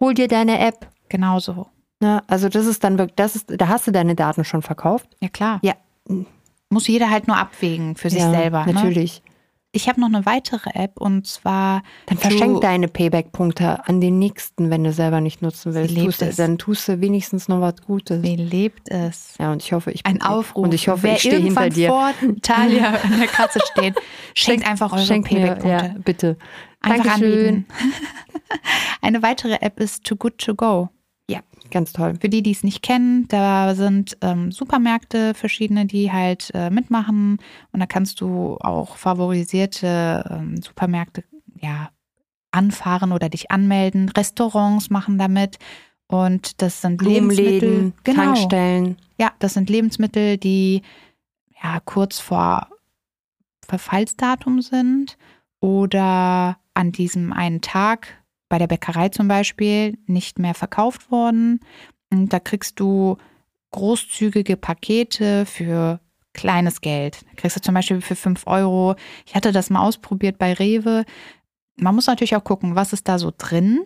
Hol 0.00 0.14
dir 0.14 0.28
deine 0.28 0.58
App. 0.60 0.88
Genauso. 1.08 1.66
Ne? 2.00 2.22
Also 2.26 2.48
das 2.48 2.66
ist 2.66 2.84
dann 2.84 2.98
wirklich, 2.98 3.16
das 3.16 3.34
ist, 3.36 3.46
da 3.48 3.68
hast 3.68 3.86
du 3.86 3.90
deine 3.90 4.14
Daten 4.14 4.44
schon 4.44 4.62
verkauft. 4.62 5.08
Ja, 5.20 5.28
klar. 5.28 5.58
Ja. 5.62 5.74
Muss 6.70 6.86
jeder 6.86 7.10
halt 7.10 7.26
nur 7.26 7.36
abwägen 7.36 7.96
für 7.96 8.10
sich 8.10 8.20
ja, 8.20 8.30
selber. 8.30 8.66
Ne? 8.66 8.74
Natürlich. 8.74 9.22
Ich 9.70 9.86
habe 9.88 10.00
noch 10.00 10.08
eine 10.08 10.24
weitere 10.24 10.70
App 10.72 10.98
und 10.98 11.26
zwar. 11.26 11.82
Dann 12.06 12.16
verschenk 12.16 12.62
deine 12.62 12.88
Payback-Punkte 12.88 13.86
an 13.86 14.00
den 14.00 14.18
nächsten, 14.18 14.70
wenn 14.70 14.82
du 14.82 14.92
selber 14.94 15.20
nicht 15.20 15.42
nutzen 15.42 15.74
willst. 15.74 15.94
lebt 15.94 16.06
Tust, 16.06 16.22
es. 16.22 16.36
dann 16.36 16.56
tust 16.56 16.88
du 16.88 17.00
wenigstens 17.02 17.48
noch 17.48 17.60
was 17.60 17.82
Gutes. 17.82 18.22
Wie 18.22 18.36
lebt 18.36 18.90
es? 18.90 19.34
Ja, 19.38 19.52
und 19.52 19.62
ich 19.62 19.72
hoffe, 19.74 19.90
ich 19.92 20.06
Ein 20.06 20.14
bin 20.14 20.22
Aufruf. 20.22 20.64
Und 20.64 20.72
ich 20.74 20.88
hoffe, 20.88 21.02
Wer 21.02 21.12
ich 21.14 21.20
stehe 21.20 21.36
hinter 21.38 21.68
dir. 21.68 21.88
vor 21.88 22.10
Talia 22.40 22.96
in 22.96 23.18
der 23.18 23.28
Kasse 23.28 23.60
steht, 23.72 23.94
schenkt 24.34 24.66
einfach 24.66 24.90
eure 24.90 25.06
Payback-Punkte. 25.06 25.68
ja, 25.68 25.94
bitte. 26.02 26.36
Einfach 26.80 27.04
Dankeschön. 27.04 27.48
anbieten. 27.48 27.66
Eine 29.02 29.22
weitere 29.22 29.58
App 29.60 29.80
ist 29.80 30.04
Too 30.04 30.16
Good 30.16 30.38
To 30.38 30.54
Go. 30.54 30.88
Ja, 31.30 31.40
ganz 31.70 31.92
toll. 31.92 32.14
Für 32.20 32.28
die, 32.28 32.42
die 32.42 32.52
es 32.52 32.62
nicht 32.62 32.82
kennen, 32.82 33.28
da 33.28 33.74
sind 33.74 34.16
ähm, 34.22 34.50
Supermärkte 34.50 35.34
verschiedene, 35.34 35.86
die 35.86 36.10
halt 36.10 36.50
äh, 36.54 36.70
mitmachen. 36.70 37.38
Und 37.72 37.80
da 37.80 37.86
kannst 37.86 38.20
du 38.20 38.56
auch 38.60 38.96
favorisierte 38.96 40.24
ähm, 40.30 40.62
Supermärkte 40.62 41.24
ja, 41.60 41.90
anfahren 42.50 43.12
oder 43.12 43.28
dich 43.28 43.50
anmelden. 43.50 44.08
Restaurants 44.08 44.88
machen 44.90 45.18
damit. 45.18 45.58
Und 46.06 46.62
das 46.62 46.80
sind 46.80 47.02
Lebensmittel. 47.02 47.92
Genau. 48.04 48.22
Tankstellen. 48.22 48.96
Ja, 49.18 49.32
das 49.38 49.54
sind 49.54 49.68
Lebensmittel, 49.68 50.38
die 50.38 50.82
ja 51.62 51.80
kurz 51.84 52.18
vor 52.18 52.68
Verfallsdatum 53.66 54.62
sind 54.62 55.18
oder 55.60 56.56
an 56.78 56.92
diesem 56.92 57.32
einen 57.32 57.60
Tag 57.60 58.22
bei 58.48 58.58
der 58.58 58.68
Bäckerei 58.68 59.08
zum 59.08 59.26
Beispiel 59.26 59.98
nicht 60.06 60.38
mehr 60.38 60.54
verkauft 60.54 61.10
worden. 61.10 61.60
Und 62.10 62.32
da 62.32 62.38
kriegst 62.38 62.78
du 62.78 63.18
großzügige 63.72 64.56
Pakete 64.56 65.44
für 65.44 66.00
kleines 66.32 66.80
Geld. 66.80 67.26
Da 67.26 67.34
kriegst 67.36 67.56
du 67.56 67.60
zum 67.60 67.74
Beispiel 67.74 68.00
für 68.00 68.14
5 68.14 68.46
Euro. 68.46 68.94
Ich 69.26 69.34
hatte 69.34 69.50
das 69.50 69.70
mal 69.70 69.82
ausprobiert 69.82 70.38
bei 70.38 70.52
Rewe. 70.52 71.04
Man 71.76 71.96
muss 71.96 72.06
natürlich 72.06 72.36
auch 72.36 72.44
gucken, 72.44 72.76
was 72.76 72.92
ist 72.92 73.08
da 73.08 73.18
so 73.18 73.32
drin. 73.36 73.80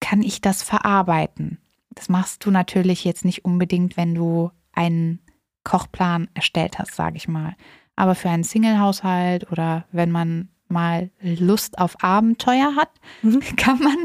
Kann 0.00 0.22
ich 0.22 0.40
das 0.40 0.64
verarbeiten? 0.64 1.58
Das 1.90 2.08
machst 2.08 2.44
du 2.44 2.50
natürlich 2.50 3.04
jetzt 3.04 3.24
nicht 3.24 3.44
unbedingt, 3.44 3.96
wenn 3.96 4.14
du 4.14 4.50
einen 4.72 5.20
Kochplan 5.62 6.28
erstellt 6.34 6.78
hast, 6.78 6.94
sage 6.94 7.16
ich 7.16 7.28
mal. 7.28 7.54
Aber 7.94 8.16
für 8.16 8.30
einen 8.30 8.44
Single-Haushalt 8.44 9.50
oder 9.52 9.84
wenn 9.92 10.10
man 10.10 10.48
mal 10.70 11.10
Lust 11.22 11.78
auf 11.78 12.02
Abenteuer 12.02 12.74
hat, 12.76 12.90
Mhm. 13.22 13.40
kann 13.56 13.78
man, 13.80 13.96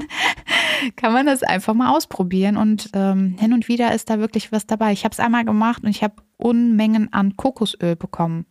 kann 0.96 1.14
man 1.14 1.26
das 1.26 1.44
einfach 1.44 1.74
mal 1.74 1.92
ausprobieren. 1.96 2.58
Und 2.58 2.90
ähm, 2.94 3.36
hin 3.40 3.54
und 3.54 3.68
wieder 3.68 3.94
ist 3.94 4.10
da 4.10 4.20
wirklich 4.20 4.52
was 4.52 4.66
dabei. 4.68 4.92
Ich 4.92 5.04
habe 5.06 5.14
es 5.14 5.20
einmal 5.20 5.46
gemacht 5.46 5.84
und 5.84 5.90
ich 5.90 6.04
habe 6.04 6.16
Unmengen 6.38 7.12
an 7.14 7.38
Kokosöl 7.38 7.96
bekommen. 7.96 8.46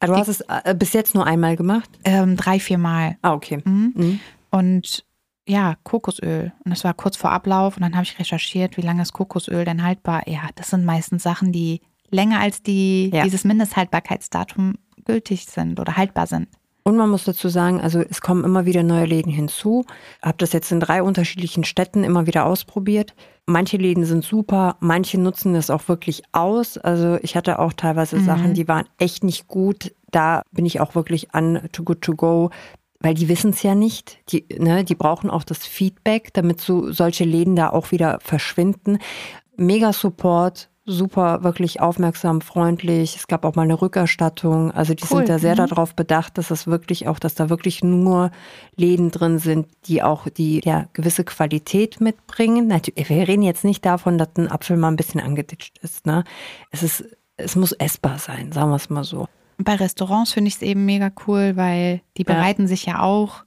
Ah, 0.00 0.06
du 0.06 0.16
hast 0.16 0.28
es 0.28 0.40
äh, 0.42 0.74
bis 0.78 0.92
jetzt 0.92 1.14
nur 1.14 1.26
einmal 1.26 1.56
gemacht? 1.56 1.90
Ähm, 2.04 2.36
drei, 2.36 2.58
vier 2.60 2.78
Mal. 2.78 3.16
Ah, 3.22 3.32
okay. 3.34 3.60
Mhm. 3.64 3.92
Mhm. 3.96 4.20
Und 4.50 5.04
ja, 5.48 5.74
Kokosöl. 5.82 6.52
Und 6.64 6.70
das 6.70 6.84
war 6.84 6.94
kurz 6.94 7.16
vor 7.16 7.32
Ablauf 7.32 7.76
und 7.76 7.82
dann 7.82 7.94
habe 7.94 8.04
ich 8.04 8.18
recherchiert, 8.18 8.76
wie 8.76 8.82
lange 8.82 9.02
ist 9.02 9.12
Kokosöl 9.12 9.64
denn 9.64 9.82
haltbar? 9.82 10.28
Ja, 10.28 10.42
das 10.54 10.70
sind 10.70 10.84
meistens 10.84 11.22
Sachen, 11.22 11.52
die 11.52 11.80
länger 12.10 12.40
als 12.40 12.62
die, 12.62 13.10
Ja. 13.12 13.24
dieses 13.24 13.44
Mindesthaltbarkeitsdatum 13.44 14.74
gültig 15.04 15.46
sind 15.46 15.80
oder 15.80 15.96
haltbar 15.96 16.26
sind. 16.26 16.48
Und 16.82 16.96
man 16.96 17.10
muss 17.10 17.24
dazu 17.24 17.48
sagen, 17.48 17.80
also 17.80 18.00
es 18.00 18.20
kommen 18.20 18.44
immer 18.44 18.64
wieder 18.64 18.82
neue 18.82 19.04
Läden 19.04 19.30
hinzu. 19.32 19.84
Habe 20.22 20.38
das 20.38 20.52
jetzt 20.52 20.72
in 20.72 20.80
drei 20.80 21.02
unterschiedlichen 21.02 21.64
Städten 21.64 22.04
immer 22.04 22.26
wieder 22.26 22.46
ausprobiert. 22.46 23.14
Manche 23.46 23.76
Läden 23.76 24.04
sind 24.04 24.24
super, 24.24 24.76
manche 24.80 25.18
nutzen 25.20 25.54
das 25.54 25.70
auch 25.70 25.88
wirklich 25.88 26.22
aus. 26.32 26.78
Also 26.78 27.18
ich 27.22 27.36
hatte 27.36 27.58
auch 27.58 27.72
teilweise 27.74 28.16
Mhm. 28.16 28.24
Sachen, 28.24 28.54
die 28.54 28.66
waren 28.68 28.86
echt 28.98 29.24
nicht 29.24 29.46
gut. 29.46 29.92
Da 30.10 30.42
bin 30.52 30.64
ich 30.66 30.80
auch 30.80 30.94
wirklich 30.94 31.34
an 31.34 31.68
Too 31.72 31.84
Good 31.84 32.00
To 32.02 32.14
Go, 32.14 32.50
weil 33.00 33.14
die 33.14 33.28
wissen 33.28 33.50
es 33.50 33.62
ja 33.62 33.74
nicht. 33.74 34.18
Die, 34.32 34.46
ne, 34.58 34.84
die 34.84 34.94
brauchen 34.94 35.30
auch 35.30 35.44
das 35.44 35.66
Feedback, 35.66 36.32
damit 36.32 36.60
so 36.60 36.92
solche 36.92 37.24
Läden 37.24 37.56
da 37.56 37.70
auch 37.70 37.90
wieder 37.92 38.18
verschwinden. 38.22 38.98
Mega 39.56 39.92
Support, 39.92 40.69
super, 40.84 41.44
wirklich 41.44 41.80
aufmerksam, 41.80 42.40
freundlich. 42.40 43.16
Es 43.16 43.26
gab 43.26 43.44
auch 43.44 43.54
mal 43.54 43.62
eine 43.62 43.80
Rückerstattung. 43.80 44.70
Also 44.72 44.94
die 44.94 45.04
Cool, 45.04 45.18
sind 45.18 45.28
da 45.28 45.38
sehr 45.38 45.52
mhm. 45.52 45.68
darauf 45.68 45.94
bedacht, 45.94 46.38
dass 46.38 46.48
das 46.48 46.66
wirklich 46.66 47.06
auch, 47.08 47.18
dass 47.18 47.34
da 47.34 47.50
wirklich 47.50 47.82
nur 47.84 48.30
Läden 48.76 49.10
drin 49.10 49.38
sind, 49.38 49.68
die 49.86 50.02
auch 50.02 50.28
die 50.28 50.60
ja, 50.64 50.88
gewisse 50.92 51.24
Qualität 51.24 52.00
mitbringen. 52.00 52.66
Natürlich, 52.66 53.08
wir 53.08 53.28
reden 53.28 53.42
jetzt 53.42 53.64
nicht 53.64 53.84
davon, 53.84 54.18
dass 54.18 54.28
ein 54.36 54.50
Apfel 54.50 54.76
mal 54.76 54.88
ein 54.88 54.96
bisschen 54.96 55.20
angeditscht 55.20 55.78
ist. 55.78 56.06
Ne? 56.06 56.24
Es 56.70 56.82
ist, 56.82 57.04
es 57.36 57.56
muss 57.56 57.72
essbar 57.72 58.18
sein, 58.18 58.52
sagen 58.52 58.70
wir 58.70 58.76
es 58.76 58.90
mal 58.90 59.04
so. 59.04 59.26
Bei 59.58 59.74
Restaurants 59.74 60.32
finde 60.32 60.48
ich 60.48 60.56
es 60.56 60.62
eben 60.62 60.86
mega 60.86 61.10
cool, 61.26 61.56
weil 61.56 62.00
die 62.16 62.24
Ja. 62.26 62.34
bereiten 62.34 62.66
sich 62.66 62.86
ja 62.86 63.00
auch 63.00 63.44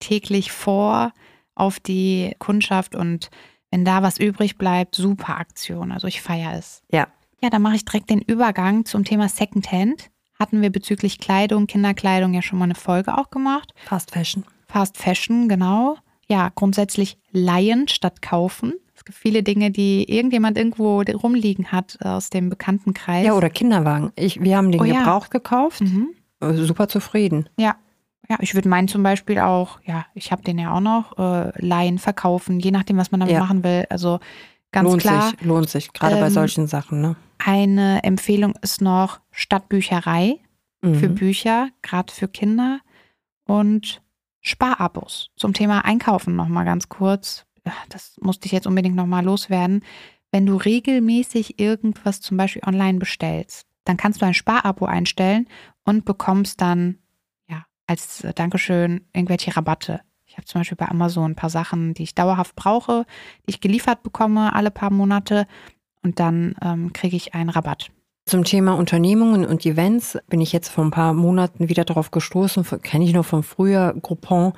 täglich 0.00 0.52
vor 0.52 1.12
auf 1.54 1.80
die 1.80 2.36
Kundschaft 2.38 2.94
und 2.94 3.30
wenn 3.76 3.84
da 3.84 4.02
was 4.02 4.18
übrig 4.18 4.56
bleibt, 4.56 4.94
super 4.94 5.36
Aktion. 5.36 5.92
Also 5.92 6.06
ich 6.06 6.22
feiere 6.22 6.54
es. 6.54 6.82
Ja. 6.90 7.08
Ja, 7.42 7.50
dann 7.50 7.60
mache 7.60 7.76
ich 7.76 7.84
direkt 7.84 8.08
den 8.08 8.22
Übergang 8.22 8.86
zum 8.86 9.04
Thema 9.04 9.28
Secondhand. 9.28 10.08
Hatten 10.40 10.62
wir 10.62 10.70
bezüglich 10.70 11.18
Kleidung, 11.18 11.66
Kinderkleidung 11.66 12.32
ja 12.32 12.40
schon 12.40 12.58
mal 12.58 12.64
eine 12.64 12.74
Folge 12.74 13.18
auch 13.18 13.28
gemacht. 13.28 13.74
Fast 13.84 14.12
Fashion. 14.12 14.44
Fast 14.66 14.96
Fashion, 14.96 15.46
genau. 15.50 15.98
Ja, 16.26 16.50
grundsätzlich 16.54 17.18
leihen 17.32 17.86
statt 17.88 18.22
kaufen. 18.22 18.72
Es 18.94 19.04
gibt 19.04 19.18
viele 19.18 19.42
Dinge, 19.42 19.70
die 19.70 20.10
irgendjemand 20.10 20.56
irgendwo 20.56 21.02
rumliegen 21.02 21.70
hat 21.70 21.98
aus 22.00 22.30
dem 22.30 22.48
Bekanntenkreis. 22.48 23.26
Ja, 23.26 23.34
oder 23.34 23.50
Kinderwagen. 23.50 24.10
Ich, 24.16 24.40
wir 24.42 24.56
haben 24.56 24.72
den 24.72 24.80
Oh 24.80 24.84
ja. 24.84 25.00
gebraucht 25.00 25.30
gekauft. 25.30 25.82
Mhm. 25.82 26.08
Äh, 26.40 26.54
Super 26.54 26.88
zufrieden. 26.88 27.50
Ja. 27.58 27.76
Ja, 28.28 28.36
ich 28.40 28.54
würde 28.54 28.68
meinen 28.68 28.88
zum 28.88 29.02
Beispiel 29.02 29.38
auch, 29.38 29.78
ja, 29.84 30.06
ich 30.14 30.32
habe 30.32 30.42
den 30.42 30.58
ja 30.58 30.72
auch 30.74 30.80
noch, 30.80 31.16
äh, 31.18 31.52
leihen, 31.64 31.98
verkaufen, 31.98 32.58
je 32.60 32.70
nachdem, 32.70 32.96
was 32.96 33.10
man 33.10 33.20
damit 33.20 33.34
Ja. 33.34 33.40
machen 33.40 33.62
will. 33.64 33.86
Also 33.90 34.18
ganz 34.72 34.88
lohnt 34.88 35.00
klar, 35.02 35.22
sich, 35.30 35.40
lohnt 35.42 35.70
sich. 35.70 35.92
Gerade 35.92 36.16
bei 36.16 36.26
Ähm, 36.26 36.32
solchen 36.32 36.66
Sachen, 36.66 37.00
ne? 37.00 37.16
eine 37.38 38.02
Empfehlung 38.02 38.54
ist 38.62 38.80
noch 38.80 39.20
Stadtbücherei 39.30 40.40
für 40.82 41.08
Mhm. 41.08 41.14
Bücher, 41.14 41.68
gerade 41.82 42.12
für 42.12 42.28
Kinder 42.28 42.80
und 43.44 44.02
Sparabos. 44.40 45.30
Zum 45.36 45.52
Thema 45.52 45.84
Einkaufen 45.84 46.36
nochmal 46.36 46.64
ganz 46.64 46.88
kurz. 46.88 47.44
Das 47.88 48.16
musste 48.20 48.46
ich 48.46 48.52
jetzt 48.52 48.66
unbedingt 48.66 48.94
nochmal 48.94 49.24
loswerden. 49.24 49.84
Wenn 50.30 50.46
du 50.46 50.56
regelmäßig 50.56 51.58
irgendwas 51.58 52.20
zum 52.20 52.36
Beispiel 52.36 52.62
online 52.66 52.98
bestellst, 52.98 53.66
dann 53.84 53.96
kannst 53.96 54.20
du 54.22 54.26
ein 54.26 54.34
Sparabo 54.34 54.86
einstellen 54.86 55.48
und 55.84 56.04
bekommst 56.04 56.60
dann 56.60 56.98
als 57.86 58.24
äh, 58.24 58.32
Dankeschön 58.32 59.02
irgendwelche 59.12 59.56
Rabatte. 59.56 60.00
Ich 60.26 60.36
habe 60.36 60.46
zum 60.46 60.60
Beispiel 60.60 60.76
bei 60.76 60.88
Amazon 60.88 61.32
ein 61.32 61.36
paar 61.36 61.50
Sachen, 61.50 61.94
die 61.94 62.02
ich 62.02 62.14
dauerhaft 62.14 62.56
brauche, 62.56 63.06
die 63.46 63.50
ich 63.50 63.60
geliefert 63.60 64.02
bekomme 64.02 64.54
alle 64.54 64.70
paar 64.70 64.90
Monate 64.90 65.46
und 66.02 66.20
dann 66.20 66.54
ähm, 66.62 66.92
kriege 66.92 67.16
ich 67.16 67.34
einen 67.34 67.50
Rabatt. 67.50 67.90
Zum 68.26 68.42
Thema 68.42 68.72
Unternehmungen 68.72 69.46
und 69.46 69.64
Events 69.64 70.18
bin 70.28 70.40
ich 70.40 70.52
jetzt 70.52 70.68
vor 70.68 70.84
ein 70.84 70.90
paar 70.90 71.14
Monaten 71.14 71.68
wieder 71.68 71.84
darauf 71.84 72.10
gestoßen, 72.10 72.64
kenne 72.82 73.04
ich 73.04 73.12
noch 73.12 73.24
von 73.24 73.44
früher, 73.44 73.94
Groupon. 74.02 74.52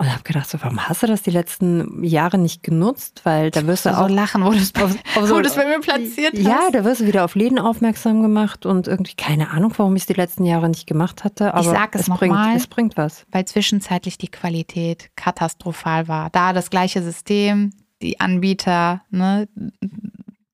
Und 0.00 0.12
habe 0.12 0.22
gedacht, 0.22 0.48
so, 0.48 0.58
warum 0.62 0.88
hast 0.88 1.02
du 1.02 1.08
das 1.08 1.22
die 1.22 1.30
letzten 1.32 2.04
Jahre 2.04 2.38
nicht 2.38 2.62
genutzt? 2.62 3.22
Weil 3.24 3.50
da 3.50 3.66
wirst 3.66 3.84
du 3.84 3.90
so 3.90 3.96
auch 3.96 4.08
lachen, 4.08 4.44
wo 4.44 4.50
du 4.50 4.56
es 4.56 4.72
so, 4.72 5.40
es 5.40 5.56
bei 5.56 5.66
mir 5.66 5.80
platziert 5.80 6.34
hast. 6.34 6.40
Ja, 6.42 6.60
da 6.72 6.84
wirst 6.84 7.00
du 7.00 7.06
wieder 7.06 7.24
auf 7.24 7.34
Läden 7.34 7.58
aufmerksam 7.58 8.22
gemacht 8.22 8.64
und 8.64 8.86
irgendwie 8.86 9.14
keine 9.16 9.50
Ahnung, 9.50 9.72
warum 9.76 9.96
ich 9.96 10.02
es 10.02 10.06
die 10.06 10.12
letzten 10.12 10.44
Jahre 10.44 10.68
nicht 10.68 10.86
gemacht 10.86 11.24
hatte. 11.24 11.52
Aber 11.52 11.64
sag 11.64 11.96
es 11.96 12.06
noch 12.06 12.18
bringt, 12.20 12.32
mal. 12.32 12.54
es 12.54 12.68
bringt 12.68 12.96
was. 12.96 13.26
weil 13.32 13.44
zwischenzeitlich 13.44 14.18
die 14.18 14.28
Qualität 14.28 15.10
katastrophal 15.16 16.06
war. 16.06 16.30
Da 16.30 16.52
das 16.52 16.70
gleiche 16.70 17.02
System, 17.02 17.70
die 18.00 18.20
Anbieter 18.20 19.02
ne, 19.10 19.48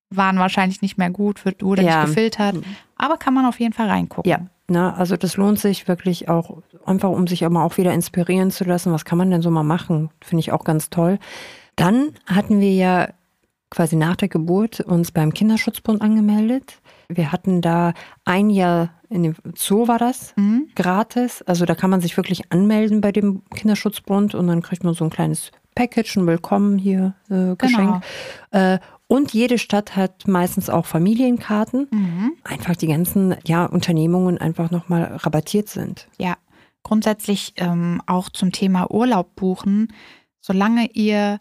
waren 0.09 0.39
wahrscheinlich 0.39 0.81
nicht 0.81 0.97
mehr 0.97 1.11
gut, 1.11 1.45
wird, 1.45 1.63
wurde 1.63 1.83
Ja. 1.83 1.99
nicht 2.01 2.07
gefiltert. 2.15 2.57
Aber 2.97 3.19
kann 3.19 3.35
man 3.35 3.45
auf 3.45 3.61
jeden 3.61 3.75
Fall 3.75 3.89
reingucken. 3.91 4.31
Ja, 4.31 4.41
na, 4.69 4.95
also 4.95 5.17
das 5.17 5.37
lohnt 5.37 5.59
sich 5.59 5.89
wirklich 5.89 6.29
auch, 6.29 6.63
einfach 6.87 7.11
um 7.11 7.27
sich 7.27 7.43
immer 7.43 7.65
auch 7.65 7.77
wieder 7.77 7.93
inspirieren 7.93 8.51
zu 8.51 8.65
lassen. 8.65 8.93
Was 8.93 9.05
kann 9.05 9.19
man 9.19 9.31
denn 9.31 9.43
so 9.43 9.51
mal 9.51 9.63
machen? 9.63 10.11
Finde 10.23 10.41
ich 10.41 10.53
auch 10.53 10.65
ganz 10.65 10.91
toll. 10.91 11.19
Dann 11.77 12.13
hatten 12.27 12.61
wir 12.61 12.73
ja 12.73 13.09
quasi 13.71 13.97
nach 13.97 14.17
der 14.17 14.29
Geburt 14.29 14.81
uns 14.81 15.11
beim 15.13 15.35
Kinderschutzbund 15.35 16.01
angemeldet. 16.01 16.81
Wir 17.09 17.33
hatten 17.33 17.61
da 17.61 17.93
ein 18.25 18.49
Jahr 18.49 18.91
in 19.11 19.23
dem 19.23 19.35
Zoo 19.55 19.87
war 19.89 19.99
das 19.99 20.33
Mhm. 20.37 20.69
gratis. 20.75 21.43
Also 21.43 21.65
da 21.67 21.75
kann 21.75 21.91
man 21.91 22.01
sich 22.01 22.17
wirklich 22.17 22.51
anmelden 22.53 23.01
bei 23.01 23.13
dem 23.13 23.43
Kinderschutzbund 23.55 24.35
und 24.35 24.47
dann 24.47 24.63
kriegt 24.63 24.85
man 24.85 24.95
so 24.95 25.05
ein 25.05 25.11
kleines 25.11 25.51
Package, 25.75 26.17
ein 26.17 26.27
Willkommen 26.27 26.79
hier 26.79 27.15
äh, 27.31 27.57
Geschenk. 27.57 28.03
Äh, 28.53 28.79
und 29.07 29.33
jede 29.33 29.59
Stadt 29.59 29.97
hat 29.97 30.27
meistens 30.27 30.71
auch 30.71 30.87
Familienkarten 30.87 31.89
Mhm. 31.91 32.33
einfach 32.45 32.77
die 32.77 32.87
ganzen 32.87 33.37
ja, 33.45 33.67
Unternehmungen 33.67 34.39
einfach 34.39 34.71
nochmal 34.71 35.17
rabattiert 35.17 35.69
sind. 35.69 36.09
Ja, 36.19 36.37
grundsätzlich 36.83 37.55
ähm, 37.57 38.01
auch 38.07 38.29
zum 38.31 38.53
Thema 38.53 38.91
Urlaub 38.91 39.35
buchen. 39.37 39.93
Solange 40.41 40.91
ihr 40.93 41.17
ja, 41.17 41.39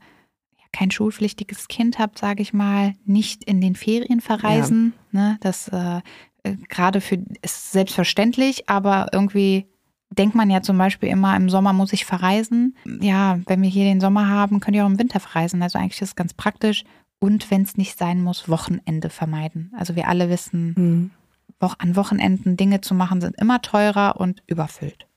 kein 0.71 0.91
schulpflichtiges 0.91 1.67
Kind 1.67 1.99
habt, 1.99 2.19
sage 2.19 2.41
ich 2.41 2.54
mal, 2.54 2.93
nicht 3.06 3.43
in 3.43 3.62
den 3.62 3.76
Ferien 3.76 4.21
verreisen. 4.21 4.93
Ne, 5.12 5.38
das 5.41 5.67
äh, 5.69 6.02
äh, 6.43 6.56
gerade 6.69 7.02
für 7.02 7.19
ist 7.41 7.71
selbstverständlich, 7.71 8.69
aber 8.69 9.08
irgendwie 9.12 9.67
denkt 10.10 10.36
man 10.36 10.49
ja 10.49 10.62
zum 10.62 10.78
Beispiel 10.78 11.10
immer, 11.10 11.36
im 11.36 11.49
Sommer 11.49 11.73
muss 11.73 11.93
ich 11.93 12.06
verreisen. 12.06 12.78
Ja, 13.02 13.39
wenn 13.47 13.62
wir 13.62 13.69
hier 13.69 13.86
den 13.86 13.99
Sommer 14.02 14.30
haben, 14.30 14.60
könnt 14.60 14.76
ihr 14.78 14.84
auch 14.86 14.89
im 14.89 14.99
Winter 14.99 15.19
verreisen. 15.19 15.62
Also 15.63 15.80
eigentlich 15.80 16.02
ist 16.02 16.10
es 16.10 16.15
ganz 16.15 16.34
praktisch. 16.34 16.84
Und 17.24 17.50
wenn 17.52 17.62
es 17.62 17.78
nicht 17.78 17.98
sein 17.98 18.22
muss, 18.22 18.50
Wochenende 18.50 19.10
vermeiden. 19.10 19.72
Also 19.78 19.96
wir 19.96 20.10
alle 20.10 20.28
wissen, 20.30 20.76
Hm. 20.76 21.12
Wo- 21.58 21.72
an 21.78 21.96
Wochenenden 21.96 22.58
Dinge 22.58 22.82
zu 22.82 22.94
machen, 22.94 23.22
sind 23.22 23.38
immer 23.40 23.62
teurer 23.62 24.20
und 24.20 24.44
überfüllt. 24.46 25.08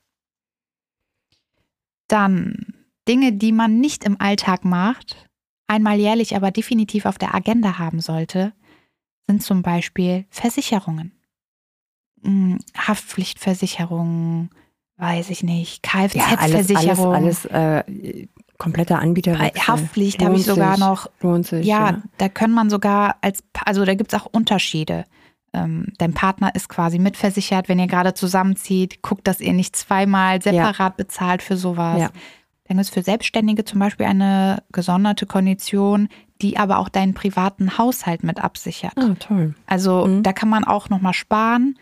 Dann 2.07 2.73
Dinge, 3.09 3.33
die 3.33 3.51
man 3.51 3.79
nicht 3.81 4.05
im 4.05 4.21
Alltag 4.21 4.63
macht, 4.63 5.29
einmal 5.67 5.97
jährlich 5.99 6.33
aber 6.35 6.51
definitiv 6.51 7.05
auf 7.05 7.17
der 7.17 7.35
Agenda 7.35 7.77
haben 7.77 7.99
sollte, 7.99 8.53
sind 9.27 9.43
zum 9.43 9.61
Beispiel 9.61 10.25
Versicherungen. 10.29 11.11
Hm, 12.23 12.59
Haftpflichtversicherungen, 12.77 14.49
weiß 14.95 15.29
ich 15.29 15.43
nicht, 15.43 15.85
Ja, 15.85 15.99
alles, 15.99 16.15
alles, 16.15 16.67
Kfz-Versicherung. 16.67 17.13
alles 17.13 17.45
äh, 17.45 18.27
kompletter 18.57 18.99
Anbieter. 18.99 19.37
Haftpflicht 19.39 20.23
habe 20.23 20.35
ich 20.35 20.45
sogar 20.45 20.77
noch 20.79 21.09
Lohnt 21.21 21.45
sich. 21.47 21.65
ja, 21.65 22.01
da 22.17 22.29
können 22.29 22.53
man 22.53 22.69
sogar 22.69 23.15
als, 23.21 23.43
also 23.65 23.85
da 23.85 23.93
gibt 23.95 24.13
es 24.13 24.19
auch 24.19 24.25
Unterschiede. 24.31 25.03
Ähm, 25.53 25.87
dein 25.97 26.13
Partner 26.13 26.53
ist 26.55 26.67
quasi 26.67 26.99
mitversichert, 26.99 27.69
wenn 27.69 27.79
ihr 27.79 27.87
gerade 27.87 28.13
zusammenzieht, 28.13 29.01
guckt, 29.01 29.27
dass 29.27 29.39
ihr 29.39 29.53
nicht 29.53 29.75
zweimal 29.75 30.41
separat 30.41 30.97
bezahlt 30.97 31.41
für 31.41 31.55
sowas. 31.57 31.99
Ja. 31.99 32.09
Dann 32.67 32.77
gibt 32.77 32.81
es 32.81 32.89
für 32.89 33.01
Selbstständige 33.01 33.63
zum 33.63 33.79
Beispiel 33.79 34.05
eine 34.07 34.61
gesonderte 34.73 35.25
Kondition, 35.25 36.09
die 36.41 36.57
aber 36.57 36.79
auch 36.79 36.89
deinen 36.89 37.13
privaten 37.13 37.77
Haushalt 37.77 38.23
mit 38.23 38.43
absichert. 38.43 38.91
Ah, 38.97 39.15
toll. 39.19 39.55
Also 39.65 40.05
Mhm. 40.05 40.23
da 40.23 40.33
kann 40.33 40.49
man 40.49 40.65
auch 40.65 40.89
nochmal 40.89 41.13
sparen 41.13 41.79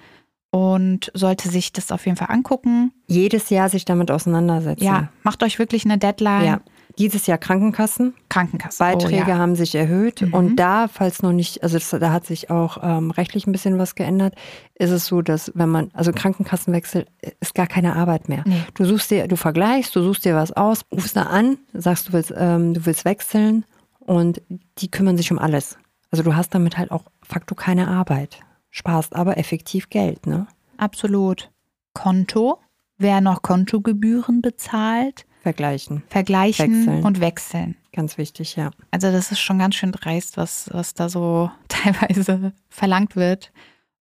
und 0.56 1.12
sollte 1.14 1.50
sich 1.50 1.74
das 1.74 1.92
auf 1.92 2.06
jeden 2.06 2.16
Fall 2.18 2.30
angucken. 2.32 2.94
Jedes 3.08 3.50
Jahr 3.50 3.68
sich 3.68 3.84
damit 3.84 4.10
auseinandersetzen. 4.10 4.86
Ja, 4.86 5.10
macht 5.24 5.44
euch 5.44 5.60
wirklich 5.60 5.84
eine 5.84 5.98
Deadline. 5.98 6.46
ja. 6.46 6.62
Dieses 6.98 7.28
Jahr 7.28 7.38
Krankenkassen. 7.38 8.14
Krankenkasse. 8.30 8.78
Beiträge 8.80 9.24
oh, 9.26 9.30
ja. 9.32 9.38
haben 9.38 9.58
sich 9.58 9.76
erhöht 9.76 10.22
Mhm. 10.22 10.34
und 10.34 10.56
da, 10.56 10.88
falls 10.88 11.22
noch 11.22 11.34
nicht, 11.34 11.62
also 11.62 11.78
das, 11.78 11.90
da 11.90 12.14
hat 12.14 12.26
sich 12.26 12.50
auch 12.50 12.78
ähm, 12.82 13.12
rechtlich 13.12 13.46
ein 13.48 13.52
bisschen 13.52 13.78
was 13.78 13.96
geändert, 13.96 14.34
ist 14.76 14.92
es 14.92 15.06
so, 15.08 15.22
dass 15.22 15.52
wenn 15.56 15.68
man, 15.68 15.92
also 15.94 16.14
Krankenkassenwechsel 16.14 17.06
ist 17.42 17.54
gar 17.54 17.68
keine 17.68 17.98
Arbeit 17.98 18.30
mehr. 18.30 18.44
Nee. 18.46 18.62
Du 18.76 18.86
suchst 18.86 19.12
dir, 19.12 19.28
du 19.28 19.36
vergleichst, 19.36 19.94
du 19.94 20.04
suchst 20.04 20.24
dir 20.24 20.36
was 20.36 20.54
aus, 20.54 20.86
rufst 20.90 21.18
da 21.18 21.24
an, 21.24 21.58
sagst, 21.74 22.08
du 22.08 22.14
willst, 22.14 22.34
ähm, 22.38 22.74
du 22.74 22.86
willst 22.86 23.04
wechseln 23.04 23.66
und 24.00 24.42
die 24.78 24.90
kümmern 24.90 25.18
sich 25.18 25.30
um 25.34 25.38
alles. 25.38 25.78
Also 26.12 26.24
du 26.24 26.34
hast 26.34 26.56
damit 26.56 26.78
halt 26.78 26.92
auch 26.92 27.04
facto 27.28 27.56
keine 27.56 27.90
Arbeit, 27.90 28.40
sparst 28.76 29.16
aber 29.16 29.38
effektiv 29.38 29.90
Geld, 29.90 30.28
ne? 30.28 30.48
Absolut. 30.78 31.50
Konto. 31.94 32.60
Wer 32.98 33.22
noch 33.22 33.42
Kontogebühren 33.42 34.42
bezahlt, 34.42 35.26
Vergleichen, 35.42 36.02
vergleichen 36.08 36.88
Wechseln. 36.88 37.04
und 37.04 37.20
wechseln. 37.20 37.76
ganz 37.92 38.18
wichtig, 38.18 38.56
ja. 38.56 38.72
Also 38.92 39.12
das 39.12 39.32
ist 39.32 39.40
schon 39.40 39.60
ganz 39.60 39.76
schön 39.76 39.92
dreist, 39.92 40.38
was, 40.38 40.70
was 40.72 40.94
da 40.94 41.08
so 41.08 41.52
teilweise 41.68 42.54
verlangt 42.70 43.16
wird 43.16 43.52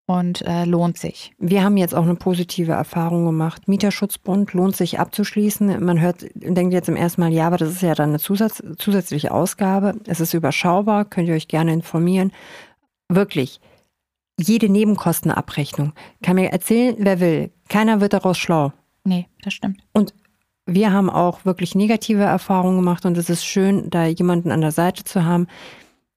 und 0.07 0.43
äh, 0.43 0.65
lohnt 0.65 0.97
sich. 0.97 1.33
Wir 1.39 1.63
haben 1.63 1.77
jetzt 1.77 1.95
auch 1.95 2.05
eine 2.05 2.15
positive 2.15 2.73
Erfahrung 2.73 3.25
gemacht. 3.27 3.69
Mieterschutzbund 3.69 4.53
lohnt 4.55 4.77
sich 4.77 4.99
abzuschließen. 4.99 5.85
Man 5.85 6.01
hört, 6.01 6.25
denkt 6.35 6.73
jetzt 6.73 6.89
im 6.89 6.97
ersten 6.97 7.21
Mal, 7.21 7.33
ja, 7.33 7.47
aber 7.47 7.59
das 7.59 7.71
ist 7.71 7.83
ja 7.83 7.95
dann 7.95 8.11
eine 8.11 8.21
Zusatz, 8.21 8.63
zusätzliche 8.79 9.33
Ausgabe. 9.33 9.97
Es 10.07 10.21
ist 10.21 10.35
überschaubar, 10.35 11.05
könnt 11.05 11.29
ihr 11.29 11.35
euch 11.35 11.49
gerne 11.49 11.73
informieren. 11.73 12.33
Wirklich, 13.09 13.61
jede 14.38 14.68
Nebenkostenabrechnung 14.68 15.92
kann 16.23 16.37
mir 16.37 16.51
erzählen, 16.51 16.97
wer 16.99 17.20
will. 17.20 17.51
Keiner 17.68 18.01
wird 18.01 18.12
daraus 18.12 18.38
schlau. 18.38 18.73
Nee, 19.05 19.29
das 19.42 19.55
stimmt. 19.55 19.83
Wir 20.66 20.92
haben 20.92 21.11
auch 21.11 21.44
wirklich 21.44 21.75
negative 21.75 22.23
Erfahrungen 22.23 22.77
gemacht 22.77 23.05
und 23.05 23.18
es 23.18 23.29
ist 23.29 23.44
schön, 23.44 23.90
da 23.90 24.07
jemanden 24.07 24.51
an 24.51 24.62
der 24.62 24.73
Seite 24.73 25.05
zu 25.05 25.25
haben, 25.25 25.47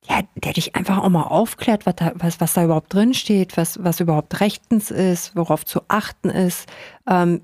ja, 0.09 0.21
der 0.35 0.53
dich 0.53 0.75
einfach 0.75 0.99
auch 0.99 1.09
mal 1.09 1.23
aufklärt, 1.23 1.85
was 1.85 1.95
da, 1.95 2.13
was, 2.15 2.39
was 2.39 2.53
da 2.53 2.63
überhaupt 2.63 2.93
drin 2.93 3.13
steht, 3.13 3.57
was, 3.57 3.83
was 3.83 3.99
überhaupt 3.99 4.39
rechtens 4.39 4.89
ist, 4.89 5.35
worauf 5.35 5.65
zu 5.65 5.81
achten 5.89 6.29
ist. 6.29 6.67
Ähm, 7.09 7.41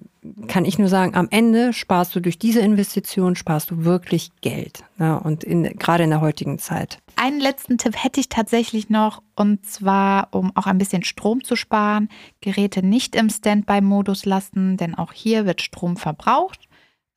kann 0.47 0.65
ich 0.65 0.79
nur 0.79 0.87
sagen, 0.87 1.15
am 1.15 1.27
Ende 1.31 1.73
sparst 1.73 2.15
du 2.15 2.19
durch 2.19 2.39
diese 2.39 2.59
Investition, 2.61 3.35
sparst 3.35 3.71
du 3.71 3.83
wirklich 3.83 4.31
Geld. 4.41 4.83
Ne? 4.97 5.19
Und 5.19 5.43
in, 5.43 5.63
gerade 5.63 6.03
in 6.03 6.09
der 6.09 6.21
heutigen 6.21 6.59
Zeit. 6.59 6.99
Einen 7.15 7.39
letzten 7.39 7.77
Tipp 7.77 7.95
hätte 8.01 8.19
ich 8.19 8.29
tatsächlich 8.29 8.89
noch, 8.89 9.21
und 9.35 9.65
zwar, 9.65 10.29
um 10.31 10.55
auch 10.55 10.65
ein 10.65 10.77
bisschen 10.77 11.03
Strom 11.03 11.43
zu 11.43 11.55
sparen, 11.55 12.09
Geräte 12.41 12.83
nicht 12.83 13.15
im 13.15 13.29
Standby-Modus 13.29 14.25
lassen, 14.25 14.77
denn 14.77 14.95
auch 14.95 15.13
hier 15.13 15.45
wird 15.45 15.61
Strom 15.61 15.97
verbraucht. 15.97 16.67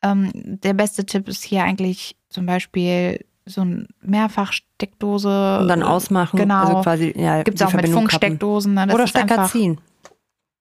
Ähm, 0.02 0.30
der 0.34 0.74
beste 0.74 1.06
Tipp 1.06 1.28
ist 1.28 1.44
hier 1.44 1.64
eigentlich 1.64 2.16
zum 2.28 2.46
Beispiel 2.46 3.24
so 3.46 3.60
eine 3.60 3.86
Mehrfachsteckdose. 4.02 5.58
Und 5.60 5.68
dann 5.68 5.82
ausmachen. 5.82 6.38
Genau. 6.38 6.64
Also 6.64 6.80
quasi, 6.82 7.14
ja, 7.16 7.42
Gibt 7.42 7.60
es 7.60 7.66
auch 7.66 7.72
mit. 7.72 7.88
Funksteckdosen. 7.88 8.74
Ne? 8.74 8.92
Oder 8.92 9.06
Stecker 9.06 9.46
ziehen. 9.46 9.78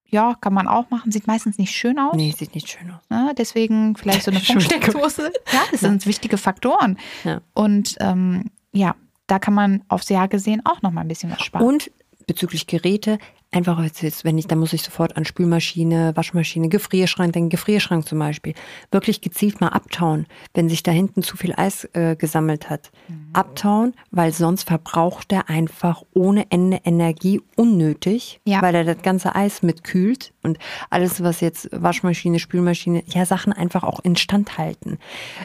Ja, 0.08 0.36
kann 0.40 0.54
man 0.54 0.68
auch 0.68 0.90
machen. 0.90 1.12
Sieht 1.12 1.28
meistens 1.28 1.58
nicht 1.58 1.76
schön 1.76 2.00
aus. 2.00 2.16
Nee, 2.16 2.34
sieht 2.38 2.54
nicht 2.56 2.70
schön 2.70 2.92
aus. 2.92 3.02
Ne? 3.10 3.34
Deswegen 3.38 3.96
vielleicht 3.96 4.24
so 4.24 4.32
eine. 4.32 4.40
Funksteckdose. 4.46 5.32
Ja, 5.52 5.64
das 5.72 5.82
sind 5.82 6.06
wichtige 6.06 6.38
Faktoren. 6.38 6.98
Ja. 7.24 7.42
Und 7.54 7.96
ähm, 8.00 8.52
ja, 8.72 8.96
da 9.28 9.40
kann 9.40 9.54
man 9.54 9.84
aufs 9.88 10.10
Jahr 10.10 10.28
gesehen 10.28 10.62
auch 10.66 10.82
noch 10.82 10.92
mal 10.92 11.02
ein 11.02 11.08
bisschen 11.08 11.32
was 11.32 11.42
sparen. 11.42 11.66
Und 11.66 11.92
bezüglich 12.28 12.68
Geräte, 12.68 13.20
einfach 13.56 13.82
jetzt, 13.84 14.26
wenn 14.26 14.38
ich, 14.38 14.48
da 14.48 14.56
muss 14.56 14.74
ich 14.74 14.84
sofort 14.84 15.18
an 15.18 15.26
Spülmaschine, 15.26 16.12
Waschmaschine, 16.16 16.70
Gefrierschrank 16.70 17.34
denken, 17.34 17.50
Gefrierschrank 17.50 18.06
zum 18.08 18.20
Beispiel. 18.20 18.54
Wirklich 18.92 19.22
gezielt 19.22 19.62
mal 19.62 19.70
abtauen, 19.70 20.26
wenn 20.54 20.70
sich 20.70 20.84
da 20.84 20.92
hinten 20.92 21.24
zu 21.24 21.38
viel 21.38 21.54
Eis 21.56 21.86
äh, 21.94 22.16
gesammelt 22.16 22.70
hat. 22.70 22.92
Mhm. 23.08 23.30
Abtauen, 23.34 23.94
weil 24.12 24.32
sonst 24.34 24.68
verbraucht 24.68 25.32
er 25.32 25.50
einfach 25.50 26.04
ohne 26.14 26.52
Ende 26.52 26.80
Energie 26.84 27.42
unnötig, 27.56 28.40
Ja. 28.46 28.62
weil 28.62 28.76
er 28.76 28.84
das 28.84 29.02
ganze 29.02 29.36
Eis 29.36 29.64
mitkühlt 29.64 30.34
und 30.44 30.58
alles, 30.90 31.24
was 31.24 31.42
jetzt 31.42 31.70
Waschmaschine, 31.72 32.40
Spülmaschine, 32.40 33.04
ja, 33.08 33.26
Sachen 33.26 33.54
einfach 33.54 33.84
auch 33.84 34.00
instand 34.02 34.58
halten. 34.58 34.98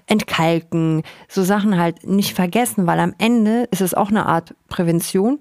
Entkalken, 0.06 1.02
so 1.28 1.42
Sachen 1.42 1.78
halt 1.78 2.06
nicht 2.06 2.34
vergessen, 2.34 2.86
weil 2.86 3.00
am 3.00 3.14
Ende 3.18 3.68
ist 3.70 3.80
es 3.80 3.94
auch 3.94 4.08
eine 4.10 4.26
Art 4.26 4.54
Prävention 4.68 5.40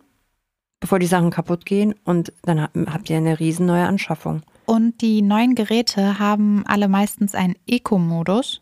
bevor 0.80 1.00
die 1.00 1.08
Sachen 1.08 1.30
kaputt 1.30 1.66
gehen 1.66 1.94
und 2.06 2.32
dann 2.44 2.62
hab- 2.62 2.76
habt 2.76 3.10
ihr 3.10 3.18
eine 3.18 3.40
riesen 3.40 3.66
neue 3.66 3.86
Anschaffung. 3.86 4.42
Und 4.66 5.02
die 5.02 5.22
neuen 5.22 5.56
Geräte 5.56 6.20
haben 6.20 6.64
alle 6.68 6.88
meistens 6.88 7.36
einen 7.36 7.56
Eco-Modus. 7.68 8.62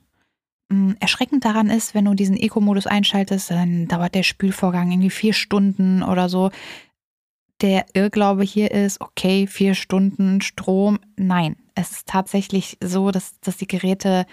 Mm, 0.70 0.94
Erschreckend 1.00 1.46
daran 1.46 1.70
ist, 1.70 1.94
wenn 1.94 2.06
du 2.06 2.14
diesen 2.14 2.38
Eco-Modus 2.38 2.88
einschaltest, 2.88 3.52
dann 3.52 3.88
dauert 3.88 4.16
der 4.16 4.24
Spülvorgang 4.24 4.92
irgendwie 4.92 5.10
vier 5.10 5.34
Stunden 5.34 6.04
oder 6.04 6.30
so. 6.30 6.50
Der 7.62 7.86
Irrglaube 7.94 8.44
hier 8.44 8.72
ist, 8.72 9.02
okay, 9.02 9.48
vier 9.48 9.74
Stunden 9.74 10.42
Strom. 10.42 11.00
Nein, 11.16 11.56
es 11.76 11.92
ist 11.92 12.08
tatsächlich 12.08 12.78
so, 12.84 13.12
dass, 13.12 13.40
dass 13.42 13.58
die 13.58 13.68
Geräte 13.68 14.26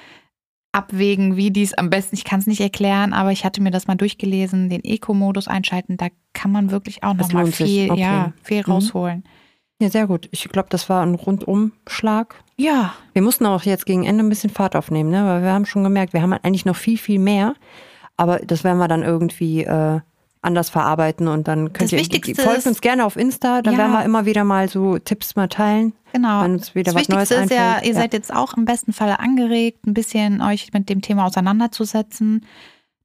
abwägen, 0.74 1.36
wie 1.36 1.50
dies 1.50 1.72
am 1.74 1.88
besten, 1.90 2.16
ich 2.16 2.24
kann 2.24 2.40
es 2.40 2.46
nicht 2.46 2.60
erklären, 2.60 3.12
aber 3.12 3.32
ich 3.32 3.44
hatte 3.44 3.62
mir 3.62 3.70
das 3.70 3.86
mal 3.86 3.94
durchgelesen, 3.94 4.68
den 4.68 4.82
Eco-Modus 4.84 5.48
einschalten, 5.48 5.96
da 5.96 6.08
kann 6.32 6.50
man 6.52 6.70
wirklich 6.70 7.02
auch 7.02 7.14
Das 7.16 7.32
lohnt 7.32 7.54
sich, 7.54 7.66
viel, 7.70 7.90
okay. 7.90 8.00
ja, 8.00 8.32
viel 8.42 8.58
Mhm. 8.66 8.72
rausholen. 8.72 9.24
Ja, 9.80 9.90
sehr 9.90 10.06
gut. 10.06 10.28
Ich 10.30 10.48
glaube, 10.48 10.68
das 10.70 10.88
war 10.88 11.02
ein 11.04 11.14
Rundumschlag. 11.14 12.36
Ja, 12.56 12.94
Wir 13.12 13.22
mussten 13.22 13.44
auch 13.46 13.62
jetzt 13.64 13.86
gegen 13.86 14.04
Ende 14.04 14.22
ein 14.24 14.28
bisschen 14.28 14.50
Fahrt 14.50 14.76
aufnehmen, 14.76 15.10
ne? 15.10 15.24
weil 15.26 15.42
wir 15.42 15.52
haben 15.52 15.66
schon 15.66 15.82
gemerkt, 15.84 16.12
wir 16.12 16.22
haben 16.22 16.32
eigentlich 16.32 16.64
noch 16.64 16.76
viel, 16.76 16.98
viel 16.98 17.18
mehr. 17.18 17.54
Aber 18.16 18.38
das 18.38 18.62
werden 18.62 18.78
wir 18.78 18.86
dann 18.88 19.02
irgendwie 19.02 19.64
äh, 19.64 20.00
anders 20.44 20.70
verarbeiten 20.70 21.28
und 21.28 21.48
dann 21.48 21.72
könnt 21.72 21.90
Das 21.90 21.92
ihr, 21.92 21.98
Wichtigste 21.98 22.40
folgt 22.42 22.66
uns 22.66 22.80
gerne 22.80 23.04
auf 23.04 23.16
Insta, 23.16 23.62
dann 23.62 23.74
Ja. 23.74 23.78
werden 23.78 23.92
wir 23.92 24.04
immer 24.04 24.26
wieder 24.26 24.44
mal 24.44 24.68
so 24.68 24.98
Tipps 24.98 25.36
mal 25.36 25.48
teilen, 25.48 25.92
Genau. 26.12 26.42
wenn 26.42 26.52
uns 26.54 26.74
wieder 26.74 26.92
das 26.92 27.02
was 27.02 27.08
Neues 27.08 27.30
Wichtigste 27.30 27.54
ist 27.54 27.60
ja, 27.60 27.82
ihr 27.82 27.94
seid 27.94 28.12
jetzt 28.12 28.32
auch 28.34 28.54
im 28.56 28.64
besten 28.64 28.92
Falle 28.92 29.20
angeregt, 29.20 29.86
ein 29.86 29.94
bisschen 29.94 30.40
euch 30.42 30.72
mit 30.72 30.88
dem 30.88 31.00
Thema 31.02 31.26
auseinanderzusetzen. 31.26 32.44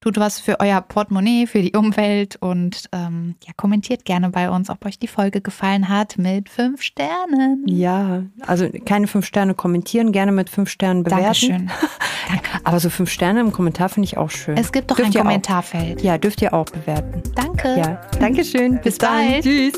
Tut 0.02 0.18
was 0.18 0.40
für 0.40 0.62
euer 0.62 0.80
Portemonnaie, 0.80 1.46
für 1.46 1.62
die 1.62 1.74
Umwelt 1.74 2.38
und 2.38 2.86
ähm, 2.94 3.36
ja, 3.46 3.52
kommentiert 3.58 4.06
gerne 4.06 4.30
bei 4.30 4.50
uns, 4.50 4.70
ob 4.70 4.86
euch 4.86 4.98
die 4.98 5.08
Folge 5.08 5.42
gefallen 5.42 5.90
hat 5.90 6.18
mit 6.18 6.48
fünf 6.48 6.82
Sternen. 6.82 7.66
Ja, 7.68 8.24
also 8.46 8.70
keine 8.86 9.08
fünf 9.08 9.26
Sterne 9.26 9.56
kommentieren, 9.56 10.14
gerne 10.14 10.32
mit 10.32 10.50
fünf 10.50 10.70
Sternen 10.70 11.04
bewerten. 11.04 11.24
Dankeschön. 11.26 11.70
Aber 12.64 12.80
so 12.80 12.90
fünf 12.90 13.10
Sterne 13.10 13.42
im 13.42 13.52
Kommentar 13.52 13.90
finde 13.90 14.06
ich 14.06 14.18
auch 14.18 14.30
schön. 14.30 14.56
Es 14.56 14.72
gibt 14.72 14.90
doch 14.90 14.96
Dürft 14.96 15.10
ein 15.10 15.14
ihr 15.14 15.20
auch. 15.20 15.26
Kommentarfeld. 15.26 16.02
Ja, 16.02 16.18
dürft 16.18 16.42
ihr 16.42 16.54
auch 16.54 16.66
bewerten. 16.66 17.22
Danke. 17.36 17.76
Ja, 17.78 18.02
Dankeschön. 18.20 18.76
Bis, 18.76 18.84
Bis 18.84 18.98
dann. 19.00 19.28
bald. 19.28 19.44
Tschüss. 19.44 19.74